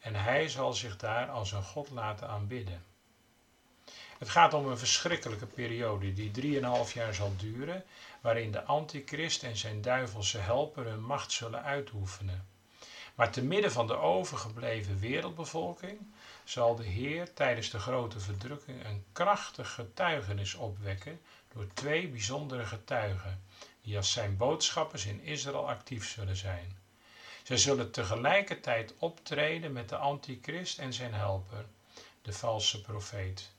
en 0.00 0.14
hij 0.14 0.48
zal 0.48 0.72
zich 0.72 0.96
daar 0.96 1.28
als 1.30 1.52
een 1.52 1.62
god 1.62 1.90
laten 1.90 2.28
aanbidden. 2.28 2.82
Het 4.18 4.28
gaat 4.28 4.54
om 4.54 4.66
een 4.66 4.78
verschrikkelijke 4.78 5.46
periode 5.46 6.12
die 6.12 6.30
drieënhalf 6.30 6.92
jaar 6.92 7.14
zal 7.14 7.32
duren, 7.36 7.84
waarin 8.20 8.50
de 8.50 8.64
antichrist 8.64 9.42
en 9.42 9.56
zijn 9.56 9.82
duivelse 9.82 10.38
helper 10.38 10.84
hun 10.84 11.04
macht 11.04 11.32
zullen 11.32 11.62
uitoefenen. 11.62 12.46
Maar 13.14 13.30
te 13.30 13.42
midden 13.42 13.72
van 13.72 13.86
de 13.86 13.96
overgebleven 13.96 14.98
wereldbevolking 14.98 15.98
zal 16.44 16.74
de 16.74 16.84
Heer 16.84 17.32
tijdens 17.34 17.70
de 17.70 17.78
grote 17.78 18.20
verdrukking 18.20 18.84
een 18.84 19.04
krachtig 19.12 19.74
getuigenis 19.74 20.54
opwekken 20.54 21.20
door 21.52 21.66
twee 21.74 22.08
bijzondere 22.08 22.64
getuigen, 22.64 23.42
die 23.82 23.96
als 23.96 24.12
zijn 24.12 24.36
boodschappers 24.36 25.06
in 25.06 25.20
Israël 25.22 25.68
actief 25.68 26.08
zullen 26.08 26.36
zijn. 26.36 26.76
Zij 27.42 27.56
zullen 27.56 27.90
tegelijkertijd 27.90 28.94
optreden 28.98 29.72
met 29.72 29.88
de 29.88 29.96
antichrist 29.96 30.78
en 30.78 30.92
zijn 30.92 31.14
helper, 31.14 31.64
de 32.22 32.32
valse 32.32 32.80
profeet. 32.80 33.50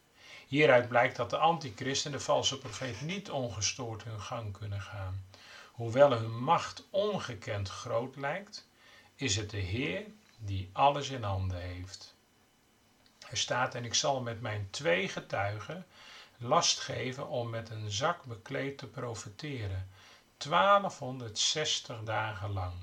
Hieruit 0.48 0.88
blijkt 0.88 1.16
dat 1.16 1.30
de 1.30 1.38
antichrist 1.38 2.06
en 2.06 2.12
de 2.12 2.20
valse 2.20 2.58
profeet 2.58 3.02
niet 3.02 3.30
ongestoord 3.30 4.04
hun 4.04 4.22
gang 4.22 4.58
kunnen 4.58 4.82
gaan. 4.82 5.26
Hoewel 5.72 6.12
hun 6.12 6.44
macht 6.44 6.84
ongekend 6.90 7.70
groot 7.70 8.16
lijkt, 8.16 8.68
is 9.16 9.36
het 9.36 9.50
de 9.50 9.58
Heer 9.58 10.04
die 10.38 10.70
alles 10.74 11.10
in 11.10 11.24
handen 11.24 11.62
heeft. 11.62 12.15
Er 13.30 13.38
staat, 13.38 13.76
en 13.76 13.86
ik 13.86 13.94
zal 13.94 14.22
met 14.22 14.42
mijn 14.42 14.68
twee 14.70 15.08
getuigen 15.08 15.86
last 16.38 16.80
geven 16.80 17.28
om 17.28 17.50
met 17.50 17.70
een 17.70 17.92
zak 17.92 18.24
bekleed 18.24 18.78
te 18.78 18.88
profeteren, 18.88 19.88
1260 20.38 22.04
dagen 22.04 22.52
lang. 22.52 22.74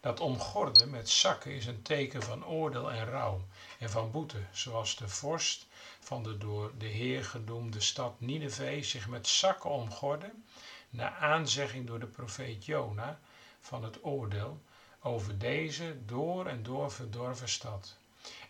Dat 0.00 0.20
omgorden 0.20 0.90
met 0.90 1.08
zakken 1.08 1.50
is 1.50 1.66
een 1.66 1.82
teken 1.82 2.22
van 2.22 2.46
oordeel 2.46 2.90
en 2.92 3.04
rouw 3.04 3.44
en 3.78 3.90
van 3.90 4.10
boete, 4.10 4.42
zoals 4.50 4.96
de 4.96 5.08
vorst 5.08 5.66
van 6.00 6.22
de 6.22 6.38
door 6.38 6.72
de 6.78 6.86
Heer 6.86 7.24
genoemde 7.24 7.80
stad 7.80 8.20
Nineveh 8.20 8.82
zich 8.82 9.08
met 9.08 9.28
zakken 9.28 9.70
omgordde, 9.70 10.32
na 10.90 11.16
aanzegging 11.16 11.86
door 11.86 11.98
de 11.98 12.06
profeet 12.06 12.64
Jona 12.64 13.18
van 13.60 13.84
het 13.84 14.04
oordeel 14.04 14.62
over 15.00 15.38
deze 15.38 15.96
door 16.04 16.46
en 16.46 16.62
door 16.62 16.92
verdorven 16.92 17.48
stad. 17.48 17.96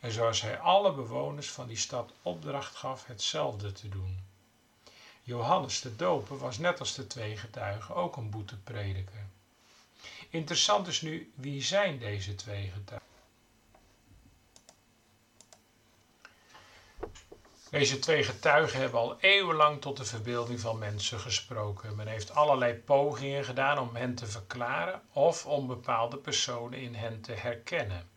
En 0.00 0.12
zoals 0.12 0.40
hij 0.40 0.58
alle 0.58 0.92
bewoners 0.92 1.50
van 1.50 1.66
die 1.66 1.76
stad 1.76 2.12
opdracht 2.22 2.76
gaf 2.76 3.06
hetzelfde 3.06 3.72
te 3.72 3.88
doen. 3.88 4.24
Johannes 5.22 5.80
de 5.80 5.96
Doper 5.96 6.38
was 6.38 6.58
net 6.58 6.80
als 6.80 6.94
de 6.94 7.06
twee 7.06 7.36
getuigen 7.36 7.94
ook 7.94 8.16
een 8.16 8.30
boeteprediker. 8.30 9.26
Interessant 10.30 10.86
is 10.86 11.00
nu, 11.00 11.32
wie 11.34 11.62
zijn 11.62 11.98
deze 11.98 12.34
twee 12.34 12.70
getuigen? 12.70 13.10
Deze 17.70 17.98
twee 17.98 18.24
getuigen 18.24 18.80
hebben 18.80 19.00
al 19.00 19.20
eeuwenlang 19.20 19.80
tot 19.80 19.96
de 19.96 20.04
verbeelding 20.04 20.60
van 20.60 20.78
mensen 20.78 21.20
gesproken. 21.20 21.96
Men 21.96 22.06
heeft 22.06 22.34
allerlei 22.34 22.74
pogingen 22.74 23.44
gedaan 23.44 23.78
om 23.78 23.96
hen 23.96 24.14
te 24.14 24.26
verklaren 24.26 25.02
of 25.12 25.46
om 25.46 25.66
bepaalde 25.66 26.16
personen 26.16 26.78
in 26.78 26.94
hen 26.94 27.20
te 27.20 27.32
herkennen. 27.32 28.11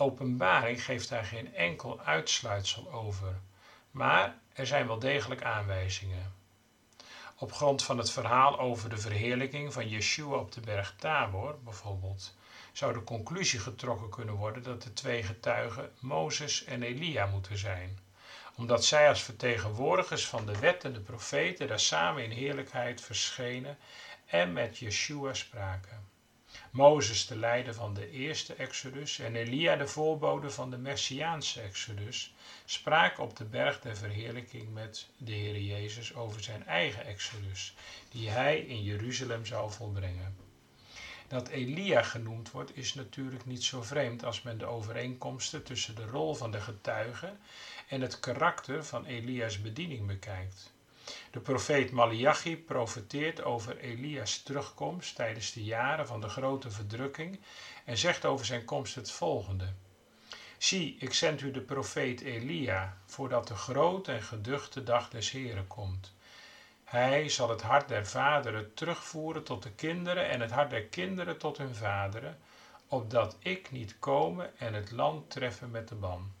Openbaring 0.00 0.84
geeft 0.84 1.08
daar 1.08 1.24
geen 1.24 1.54
enkel 1.54 2.00
uitsluitsel 2.00 2.92
over, 2.92 3.40
maar 3.90 4.38
er 4.52 4.66
zijn 4.66 4.86
wel 4.86 4.98
degelijk 4.98 5.42
aanwijzingen. 5.42 6.32
Op 7.36 7.52
grond 7.52 7.82
van 7.82 7.98
het 7.98 8.10
verhaal 8.10 8.58
over 8.58 8.90
de 8.90 8.98
verheerlijking 8.98 9.72
van 9.72 9.88
Yeshua 9.88 10.36
op 10.36 10.52
de 10.52 10.60
berg 10.60 10.94
Tabor 10.98 11.58
bijvoorbeeld, 11.64 12.34
zou 12.72 12.92
de 12.92 13.04
conclusie 13.04 13.60
getrokken 13.60 14.10
kunnen 14.10 14.34
worden 14.34 14.62
dat 14.62 14.82
de 14.82 14.92
twee 14.92 15.22
getuigen 15.22 15.92
Mozes 15.98 16.64
en 16.64 16.82
Elia 16.82 17.26
moeten 17.26 17.58
zijn 17.58 17.98
omdat 18.56 18.84
zij 18.84 19.08
als 19.08 19.22
vertegenwoordigers 19.22 20.26
van 20.26 20.46
de 20.46 20.58
wet 20.58 20.84
en 20.84 20.92
de 20.92 21.00
profeten 21.00 21.68
daar 21.68 21.80
samen 21.80 22.24
in 22.24 22.30
heerlijkheid 22.30 23.00
verschenen 23.00 23.78
en 24.26 24.52
met 24.52 24.78
Yeshua 24.78 25.34
spraken. 25.34 26.09
Mozes 26.70 27.26
de 27.26 27.36
leider 27.36 27.74
van 27.74 27.94
de 27.94 28.10
eerste 28.10 28.54
Exodus 28.54 29.18
en 29.18 29.36
Elia 29.36 29.76
de 29.76 29.86
voorbode 29.86 30.50
van 30.50 30.70
de 30.70 30.76
Messiaanse 30.78 31.60
Exodus 31.60 32.34
spraken 32.64 33.22
op 33.22 33.36
de 33.36 33.44
berg 33.44 33.80
der 33.80 33.96
verheerlijking 33.96 34.72
met 34.72 35.08
de 35.16 35.32
Heer 35.32 35.60
Jezus 35.60 36.14
over 36.14 36.42
zijn 36.42 36.66
eigen 36.66 37.04
Exodus, 37.04 37.74
die 38.10 38.30
hij 38.30 38.58
in 38.58 38.82
Jeruzalem 38.82 39.46
zou 39.46 39.70
volbrengen. 39.70 40.36
Dat 41.28 41.48
Elia 41.48 42.02
genoemd 42.02 42.50
wordt 42.50 42.76
is 42.76 42.94
natuurlijk 42.94 43.44
niet 43.44 43.62
zo 43.62 43.82
vreemd 43.82 44.24
als 44.24 44.42
men 44.42 44.58
de 44.58 44.66
overeenkomsten 44.66 45.62
tussen 45.62 45.94
de 45.94 46.06
rol 46.06 46.34
van 46.34 46.50
de 46.50 46.60
getuige 46.60 47.36
en 47.88 48.00
het 48.00 48.20
karakter 48.20 48.84
van 48.84 49.04
Elia's 49.04 49.60
bediening 49.60 50.06
bekijkt. 50.06 50.72
De 51.30 51.40
profeet 51.40 51.90
Malachi 51.90 52.56
profeteert 52.56 53.42
over 53.42 53.76
Elia's 53.76 54.42
terugkomst 54.42 55.14
tijdens 55.14 55.52
de 55.52 55.64
jaren 55.64 56.06
van 56.06 56.20
de 56.20 56.28
grote 56.28 56.70
verdrukking 56.70 57.40
en 57.84 57.98
zegt 57.98 58.24
over 58.24 58.46
zijn 58.46 58.64
komst 58.64 58.94
het 58.94 59.10
volgende. 59.10 59.72
Zie, 60.58 60.96
ik 60.98 61.12
zend 61.12 61.40
u 61.40 61.50
de 61.50 61.60
profeet 61.60 62.20
Elia, 62.20 62.96
voordat 63.06 63.46
de 63.46 63.54
grote 63.54 64.12
en 64.12 64.22
geduchte 64.22 64.82
dag 64.82 65.08
des 65.08 65.30
Heren 65.30 65.66
komt. 65.66 66.12
Hij 66.84 67.28
zal 67.28 67.48
het 67.48 67.62
hart 67.62 67.88
der 67.88 68.06
vaderen 68.06 68.74
terugvoeren 68.74 69.42
tot 69.44 69.62
de 69.62 69.70
kinderen 69.70 70.28
en 70.28 70.40
het 70.40 70.50
hart 70.50 70.70
der 70.70 70.84
kinderen 70.84 71.38
tot 71.38 71.56
hun 71.58 71.74
vaderen, 71.74 72.38
opdat 72.88 73.36
ik 73.38 73.70
niet 73.70 73.98
komen 73.98 74.58
en 74.58 74.74
het 74.74 74.90
land 74.90 75.30
treffen 75.30 75.70
met 75.70 75.88
de 75.88 75.94
ban. 75.94 76.32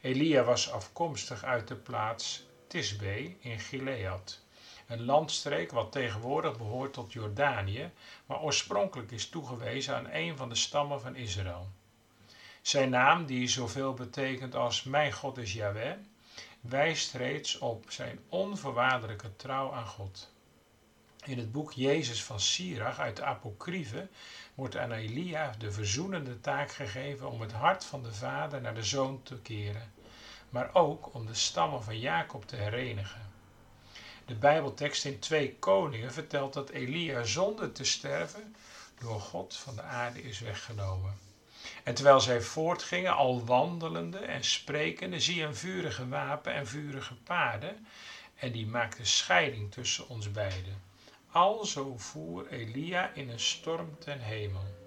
Elia 0.00 0.42
was 0.42 0.70
afkomstig 0.70 1.44
uit 1.44 1.68
de 1.68 1.76
plaats 1.76 2.46
Tisbe 2.66 3.36
in 3.40 3.60
Gilead, 3.60 4.40
een 4.86 5.04
landstreek 5.04 5.72
wat 5.72 5.92
tegenwoordig 5.92 6.58
behoort 6.58 6.92
tot 6.92 7.12
Jordanië, 7.12 7.90
maar 8.26 8.40
oorspronkelijk 8.40 9.10
is 9.10 9.28
toegewezen 9.28 9.96
aan 9.96 10.10
een 10.10 10.36
van 10.36 10.48
de 10.48 10.54
stammen 10.54 11.00
van 11.00 11.16
Israël. 11.16 11.68
Zijn 12.62 12.90
naam, 12.90 13.26
die 13.26 13.48
zoveel 13.48 13.94
betekent 13.94 14.54
als 14.54 14.82
Mijn 14.82 15.12
God 15.12 15.38
is 15.38 15.52
Yahweh, 15.52 15.96
wijst 16.60 17.14
reeds 17.14 17.58
op 17.58 17.90
zijn 17.90 18.18
onvoorwaardelijke 18.28 19.36
trouw 19.36 19.72
aan 19.72 19.86
God. 19.86 20.32
In 21.24 21.38
het 21.38 21.52
boek 21.52 21.72
Jezus 21.72 22.24
van 22.24 22.40
Sirach 22.40 22.98
uit 22.98 23.16
de 23.16 23.24
Apocryphe 23.24 24.08
wordt 24.54 24.76
aan 24.76 24.92
Elia 24.92 25.54
de 25.58 25.72
verzoenende 25.72 26.40
taak 26.40 26.70
gegeven 26.70 27.30
om 27.30 27.40
het 27.40 27.52
hart 27.52 27.84
van 27.84 28.02
de 28.02 28.14
vader 28.14 28.60
naar 28.60 28.74
de 28.74 28.84
zoon 28.84 29.22
te 29.22 29.38
keren, 29.38 29.92
maar 30.54 30.70
ook 30.72 31.14
om 31.14 31.26
de 31.26 31.34
stammen 31.34 31.82
van 31.82 31.98
Jacob 31.98 32.46
te 32.46 32.56
herenigen. 32.56 33.30
De 34.26 34.34
Bijbeltekst 34.34 35.04
in 35.04 35.18
2 35.18 35.56
Koningen 35.58 36.12
vertelt 36.12 36.52
dat 36.52 36.70
Elia 36.70 37.22
zonder 37.22 37.72
te 37.72 37.84
sterven 37.84 38.54
door 38.98 39.20
God 39.20 39.56
van 39.56 39.76
de 39.76 39.82
aarde 39.82 40.22
is 40.22 40.38
weggenomen. 40.38 41.18
En 41.82 41.94
terwijl 41.94 42.20
zij 42.20 42.40
voortgingen, 42.40 43.14
al 43.14 43.44
wandelende 43.44 44.18
en 44.18 44.44
sprekende, 44.44 45.20
zie 45.20 45.42
een 45.42 45.56
vurige 45.56 46.08
wapen 46.08 46.52
en 46.52 46.66
vurige 46.66 47.14
paarden, 47.14 47.86
en 48.34 48.52
die 48.52 48.66
maakte 48.66 49.04
scheiding 49.04 49.72
tussen 49.72 50.08
ons 50.08 50.30
beiden. 50.30 50.82
Alzo 51.30 51.96
voer 51.96 52.46
Elia 52.48 53.10
in 53.14 53.28
een 53.28 53.40
storm 53.40 53.98
ten 53.98 54.20
hemel. 54.20 54.83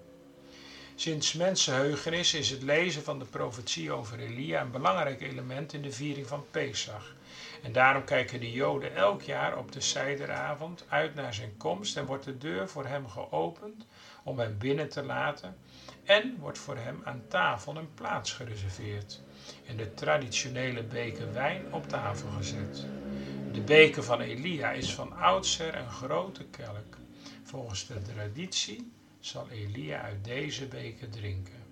Sinds 0.98 1.32
mensenheugenis 1.32 2.34
is 2.34 2.50
het 2.50 2.62
lezen 2.62 3.02
van 3.02 3.18
de 3.18 3.24
profetie 3.24 3.92
over 3.92 4.18
Elia 4.18 4.60
een 4.60 4.70
belangrijk 4.70 5.20
element 5.20 5.72
in 5.72 5.82
de 5.82 5.92
viering 5.92 6.26
van 6.26 6.44
Pesach. 6.50 7.14
En 7.62 7.72
daarom 7.72 8.04
kijken 8.04 8.40
de 8.40 8.52
Joden 8.52 8.94
elk 8.94 9.22
jaar 9.22 9.58
op 9.58 9.72
de 9.72 9.80
Seideravond 9.80 10.84
uit 10.88 11.14
naar 11.14 11.34
zijn 11.34 11.56
komst 11.56 11.96
en 11.96 12.06
wordt 12.06 12.24
de 12.24 12.38
deur 12.38 12.68
voor 12.68 12.86
hem 12.86 13.08
geopend 13.08 13.86
om 14.24 14.38
hem 14.38 14.58
binnen 14.58 14.88
te 14.88 15.02
laten 15.02 15.56
en 16.04 16.36
wordt 16.38 16.58
voor 16.58 16.76
hem 16.76 17.00
aan 17.04 17.22
tafel 17.28 17.76
een 17.76 17.94
plaats 17.94 18.32
gereserveerd 18.32 19.20
en 19.66 19.76
de 19.76 19.94
traditionele 19.94 20.82
beker 20.82 21.32
wijn 21.32 21.62
op 21.70 21.88
tafel 21.88 22.28
gezet. 22.30 22.86
De 23.52 23.60
beker 23.60 24.02
van 24.02 24.20
Elia 24.20 24.70
is 24.70 24.94
van 24.94 25.12
oudsher 25.18 25.74
een 25.74 25.90
grote 25.90 26.44
kelk. 26.44 26.96
Volgens 27.42 27.86
de 27.86 28.02
traditie 28.02 28.96
zal 29.28 29.48
Elia 29.50 30.00
uit 30.00 30.24
deze 30.24 30.66
beker 30.66 31.10
drinken. 31.10 31.66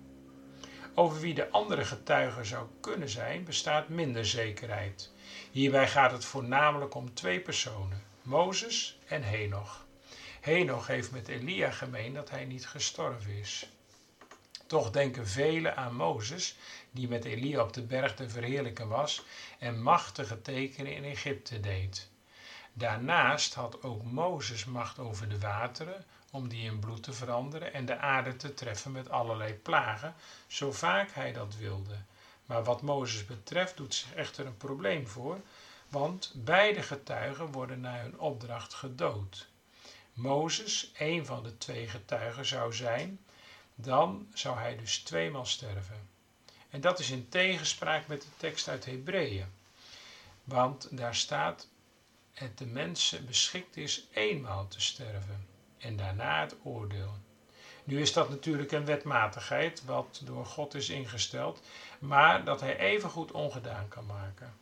Over 0.93 1.19
wie 1.19 1.33
de 1.33 1.49
andere 1.49 1.85
getuige 1.85 2.43
zou 2.43 2.67
kunnen 2.81 3.09
zijn, 3.09 3.43
bestaat 3.43 3.89
minder 3.89 4.25
zekerheid. 4.25 5.11
Hierbij 5.51 5.87
gaat 5.87 6.11
het 6.11 6.25
voornamelijk 6.25 6.95
om 6.95 7.13
twee 7.13 7.39
personen, 7.39 8.03
Mozes 8.21 8.99
en 9.07 9.23
Henoch. 9.23 9.85
Henoch 10.41 10.87
heeft 10.87 11.11
met 11.11 11.27
Elia 11.27 11.71
gemeen 11.71 12.13
dat 12.13 12.29
hij 12.29 12.45
niet 12.45 12.67
gestorven 12.67 13.31
is. 13.31 13.69
Toch 14.67 14.91
denken 14.91 15.27
velen 15.27 15.75
aan 15.75 15.95
Mozes, 15.95 16.57
die 16.91 17.07
met 17.07 17.25
Elia 17.25 17.61
op 17.61 17.73
de 17.73 17.83
berg 17.83 18.15
te 18.15 18.29
verheerlijken 18.29 18.87
was 18.87 19.23
en 19.59 19.81
machtige 19.81 20.41
tekenen 20.41 20.95
in 20.95 21.03
Egypte 21.03 21.59
deed. 21.59 22.09
Daarnaast 22.77 23.53
had 23.53 23.83
ook 23.83 24.03
Mozes 24.03 24.65
macht 24.65 24.99
over 24.99 25.29
de 25.29 25.39
wateren, 25.39 26.05
om 26.31 26.47
die 26.47 26.63
in 26.63 26.79
bloed 26.79 27.03
te 27.03 27.13
veranderen 27.13 27.73
en 27.73 27.85
de 27.85 27.97
aarde 27.97 28.35
te 28.35 28.53
treffen 28.53 28.91
met 28.91 29.09
allerlei 29.09 29.53
plagen, 29.53 30.15
zo 30.47 30.71
vaak 30.71 31.11
hij 31.11 31.33
dat 31.33 31.55
wilde. 31.55 31.95
Maar 32.45 32.63
wat 32.63 32.81
Mozes 32.81 33.25
betreft 33.25 33.77
doet 33.77 33.93
zich 33.95 34.13
echter 34.13 34.45
een 34.45 34.57
probleem 34.57 35.07
voor, 35.07 35.41
want 35.89 36.31
beide 36.35 36.81
getuigen 36.81 37.51
worden 37.51 37.79
na 37.79 37.99
hun 38.01 38.19
opdracht 38.19 38.73
gedood. 38.73 39.47
Mozes, 40.13 40.91
een 40.97 41.25
van 41.25 41.43
de 41.43 41.57
twee 41.57 41.87
getuigen, 41.87 42.45
zou 42.45 42.73
zijn, 42.73 43.19
dan 43.75 44.27
zou 44.33 44.57
hij 44.57 44.77
dus 44.77 44.97
tweemaal 44.97 45.45
sterven. 45.45 46.09
En 46.69 46.81
dat 46.81 46.99
is 46.99 47.09
in 47.09 47.29
tegenspraak 47.29 48.07
met 48.07 48.21
de 48.21 48.27
tekst 48.37 48.67
uit 48.67 48.85
Hebreeën. 48.85 49.47
Want 50.43 50.87
daar 50.91 51.15
staat: 51.15 51.67
Het 52.37 52.57
de 52.57 52.65
mensen 52.65 53.25
beschikt 53.25 53.77
is 53.77 54.03
eenmaal 54.13 54.67
te 54.67 54.81
sterven 54.81 55.47
en 55.77 55.95
daarna 55.95 56.41
het 56.41 56.55
oordeel. 56.63 57.17
Nu 57.83 58.01
is 58.01 58.13
dat 58.13 58.29
natuurlijk 58.29 58.71
een 58.71 58.85
wetmatigheid, 58.85 59.85
wat 59.85 60.21
door 60.23 60.45
God 60.45 60.73
is 60.73 60.89
ingesteld, 60.89 61.61
maar 61.99 62.43
dat 62.43 62.59
hij 62.59 62.77
evengoed 62.77 63.31
ongedaan 63.31 63.87
kan 63.87 64.05
maken. 64.05 64.53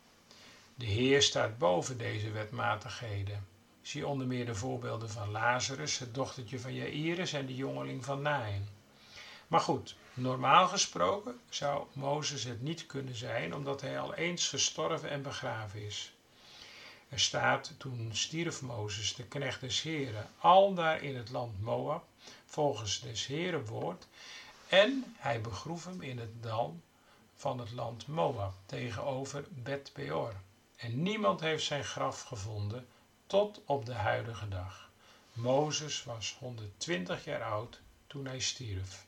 De 0.75 0.85
Heer 0.85 1.21
staat 1.21 1.57
boven 1.57 1.97
deze 1.97 2.31
wetmatigheden. 2.31 3.47
Zie 3.81 4.07
onder 4.07 4.27
meer 4.27 4.45
de 4.45 4.55
voorbeelden 4.55 5.09
van 5.09 5.31
Lazarus, 5.31 5.97
het 5.99 6.13
dochtertje 6.13 6.59
van 6.59 6.73
Jairus 6.73 7.33
en 7.33 7.45
de 7.45 7.55
jongeling 7.55 8.05
van 8.05 8.21
Nain. 8.21 8.67
Maar 9.47 9.61
goed, 9.61 9.95
normaal 10.13 10.67
gesproken 10.67 11.39
zou 11.49 11.87
Mozes 11.93 12.43
het 12.43 12.61
niet 12.61 12.85
kunnen 12.85 13.15
zijn, 13.15 13.55
omdat 13.55 13.81
hij 13.81 13.99
al 13.99 14.13
eens 14.13 14.49
gestorven 14.49 15.09
en 15.09 15.21
begraven 15.21 15.85
is. 15.85 16.14
Er 17.09 17.19
staat, 17.19 17.73
toen 17.77 18.09
stierf 18.13 18.61
Mozes, 18.61 19.15
de 19.15 19.23
knecht 19.23 19.61
des 19.61 19.81
Heren, 19.81 20.29
al 20.37 20.73
daar 20.73 21.03
in 21.03 21.15
het 21.15 21.29
land 21.29 21.61
Moab, 21.61 22.05
volgens 22.45 22.99
des 22.99 23.25
Heren 23.25 23.65
woord, 23.65 24.07
en 24.67 25.15
hij 25.17 25.41
begroef 25.41 25.85
hem 25.85 26.01
in 26.01 26.19
het 26.19 26.43
dal 26.43 26.79
van 27.35 27.59
het 27.59 27.71
land 27.71 28.07
Moab, 28.07 28.53
tegenover 28.65 29.45
Bet 29.49 29.89
Peor. 29.93 30.33
En 30.75 31.03
niemand 31.03 31.39
heeft 31.39 31.65
zijn 31.65 31.83
graf 31.83 32.21
gevonden 32.21 32.87
tot 33.27 33.61
op 33.65 33.85
de 33.85 33.93
huidige 33.93 34.47
dag. 34.47 34.89
Mozes 35.33 36.03
was 36.03 36.35
120 36.39 37.23
jaar 37.25 37.43
oud 37.43 37.79
toen 38.07 38.25
hij 38.25 38.39
stierf. 38.39 39.05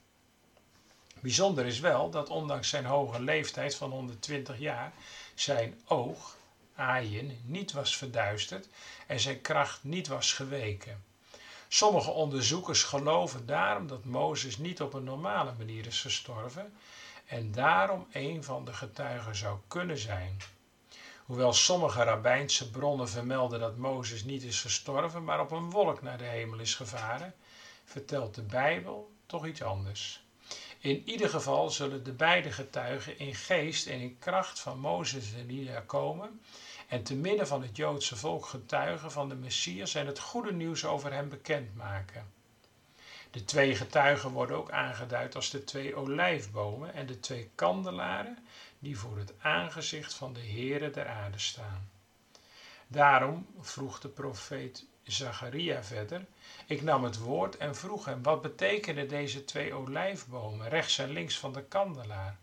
Bijzonder 1.20 1.66
is 1.66 1.80
wel 1.80 2.10
dat 2.10 2.30
ondanks 2.30 2.70
zijn 2.70 2.86
hoge 2.86 3.22
leeftijd 3.22 3.76
van 3.76 3.91
120 3.91 4.60
jaar 4.60 4.93
zijn 5.36 5.82
oog, 5.86 6.37
Ayin, 6.78 7.41
niet 7.43 7.71
was 7.71 7.97
verduisterd 7.97 8.67
en 9.07 9.19
zijn 9.19 9.41
kracht 9.41 9.84
niet 9.84 10.07
was 10.07 10.34
geweken. 10.34 11.03
Sommige 11.67 12.09
onderzoekers 12.09 12.84
geloven 12.84 13.45
daarom 13.45 13.88
dat 13.88 14.05
Mozes 14.05 14.57
niet 14.57 14.82
op 14.82 14.93
een 14.93 15.03
normale 15.03 15.53
manier 15.57 15.86
is 15.86 16.01
gestorven 16.01 16.73
en 17.25 17.51
daarom 17.51 18.07
een 18.11 18.43
van 18.43 18.65
de 18.65 18.73
getuigen 18.73 19.36
zou 19.36 19.57
kunnen 19.67 19.97
zijn. 19.97 20.38
Hoewel 21.25 21.53
sommige 21.53 22.03
rabbijnse 22.03 22.71
bronnen 22.71 23.09
vermelden 23.09 23.59
dat 23.59 23.78
Mozes 23.78 24.23
niet 24.23 24.43
is 24.43 24.61
gestorven, 24.61 25.23
maar 25.23 25.39
op 25.39 25.51
een 25.51 25.69
wolk 25.69 26.01
naar 26.01 26.17
de 26.17 26.23
hemel 26.23 26.59
is 26.59 26.75
gevaren, 26.75 27.34
vertelt 27.86 28.36
de 28.36 28.41
Bijbel 28.43 29.11
toch 29.25 29.45
iets 29.45 29.61
anders. 29.61 30.25
In 30.80 31.09
ieder 31.09 31.30
geval 31.30 31.69
zullen 31.69 32.03
de 32.03 32.13
beide 32.13 32.51
getuigen 32.51 33.19
in 33.19 33.36
geest 33.36 33.88
en 33.88 33.99
in 33.99 34.19
kracht 34.19 34.59
van 34.59 34.80
Mozes 34.80 35.34
en 35.34 35.49
Elia 35.49 35.84
komen 35.86 36.41
en 36.88 37.04
te 37.04 37.16
midden 37.16 37.48
van 37.48 37.62
het 37.62 37.76
Joodse 37.78 38.16
volk 38.16 38.46
getuigen 38.46 39.12
van 39.12 39.30
de 39.30 39.36
Messias 39.36 39.96
en 39.96 40.08
het 40.08 40.20
goede 40.20 40.54
nieuws 40.54 40.86
over 40.86 41.14
hem 41.14 41.30
bekendmaken. 41.30 42.32
De 43.32 43.46
twee 43.46 43.76
getuigen 43.76 44.32
worden 44.32 44.58
ook 44.58 44.72
aangeduid 44.72 45.36
als 45.36 45.50
de 45.50 45.64
twee 45.64 45.96
olijfbomen 45.96 46.94
en 46.94 47.06
de 47.06 47.20
twee 47.20 47.50
kandelaren 47.56 48.38
die 48.80 49.00
voor 49.00 49.18
het 49.18 49.34
aangezicht 49.40 50.14
van 50.14 50.34
de 50.34 50.40
Heere 50.40 50.90
der 50.90 51.08
aarde 51.08 51.40
staan. 51.40 51.90
Daarom 52.88 53.48
vroeg 53.60 54.00
de 54.00 54.08
profeet 54.08 54.86
Zacharia 55.04 55.84
verder: 55.84 56.26
Ik 56.66 56.82
nam 56.82 57.04
het 57.04 57.18
woord 57.18 57.58
en 57.58 57.76
vroeg 57.76 58.06
hem: 58.06 58.24
Wat 58.24 58.42
betekenen 58.42 59.08
deze 59.08 59.44
twee 59.44 59.74
olijfbomen 59.74 60.70
rechts 60.70 60.98
en 60.98 61.10
links 61.10 61.40
van 61.40 61.54
de 61.54 61.64
kandelaar? 61.64 62.38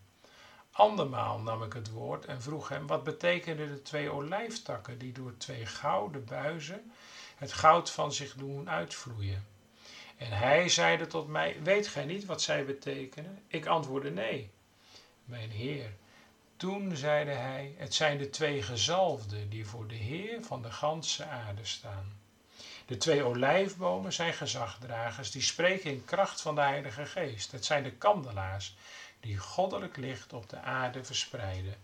Andermaal 0.76 1.38
nam 1.38 1.62
ik 1.62 1.72
het 1.72 1.90
woord 1.90 2.24
en 2.24 2.42
vroeg 2.42 2.68
hem: 2.68 2.86
Wat 2.86 3.04
betekenen 3.04 3.68
de 3.68 3.82
twee 3.82 4.10
olijftakken 4.10 4.98
die 4.98 5.12
door 5.12 5.36
twee 5.36 5.66
gouden 5.66 6.24
buizen 6.24 6.92
het 7.36 7.52
goud 7.52 7.90
van 7.90 8.12
zich 8.12 8.34
doen 8.34 8.70
uitvloeien? 8.70 9.46
En 10.16 10.30
hij 10.30 10.68
zeide 10.68 11.06
tot 11.06 11.28
mij: 11.28 11.56
Weet 11.62 11.86
gij 11.86 12.04
niet 12.04 12.24
wat 12.24 12.42
zij 12.42 12.64
betekenen? 12.64 13.42
Ik 13.46 13.66
antwoordde: 13.66 14.10
Nee. 14.10 14.50
Mijn 15.24 15.50
Heer, 15.50 15.92
toen 16.56 16.96
zeide 16.96 17.30
hij: 17.30 17.74
Het 17.76 17.94
zijn 17.94 18.18
de 18.18 18.30
twee 18.30 18.62
gezalfden 18.62 19.48
die 19.48 19.66
voor 19.66 19.88
de 19.88 19.94
Heer 19.94 20.42
van 20.42 20.62
de 20.62 20.70
ganse 20.70 21.24
aarde 21.24 21.64
staan. 21.64 22.12
De 22.86 22.96
twee 22.96 23.22
olijfbomen 23.22 24.12
zijn 24.12 24.32
gezagdragers 24.32 25.30
die 25.30 25.42
spreken 25.42 25.90
in 25.90 26.04
kracht 26.04 26.40
van 26.40 26.54
de 26.54 26.60
Heilige 26.60 27.06
Geest. 27.06 27.52
Het 27.52 27.64
zijn 27.64 27.82
de 27.82 27.92
kandelaars 27.92 28.76
die 29.24 29.38
goddelijk 29.38 29.96
licht 29.96 30.32
op 30.32 30.48
de 30.48 30.60
aarde 30.60 31.04
verspreiden. 31.04 31.74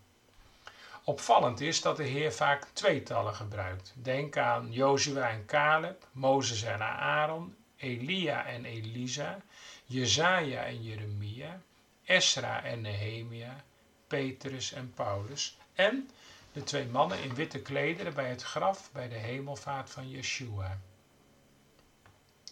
Opvallend 1.04 1.60
is 1.60 1.80
dat 1.80 1.96
de 1.96 2.04
Heer 2.04 2.32
vaak 2.32 2.66
tweetallen 2.72 3.34
gebruikt. 3.34 3.92
Denk 3.96 4.36
aan 4.36 4.72
Jozua 4.72 5.28
en 5.28 5.46
Caleb, 5.46 6.06
Mozes 6.12 6.62
en 6.62 6.82
Aaron, 6.82 7.56
Elia 7.76 8.46
en 8.46 8.64
Elisa, 8.64 9.38
Jezaja 9.84 10.64
en 10.64 10.82
Jeremia, 10.82 11.60
Esra 12.04 12.62
en 12.64 12.80
Nehemia, 12.80 13.64
Petrus 14.06 14.72
en 14.72 14.92
Paulus 14.94 15.56
en 15.74 16.10
de 16.52 16.62
twee 16.62 16.86
mannen 16.86 17.22
in 17.22 17.34
witte 17.34 17.60
klederen 17.62 18.14
bij 18.14 18.28
het 18.28 18.42
graf 18.42 18.92
bij 18.92 19.08
de 19.08 19.14
hemelvaart 19.14 19.90
van 19.90 20.10
Yeshua. 20.10 20.78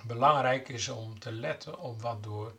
Belangrijk 0.03 0.69
is 0.69 0.89
om 0.89 1.19
te 1.19 1.33
letten 1.33 1.79
op 1.79 2.03
wat 2.03 2.23
door 2.23 2.53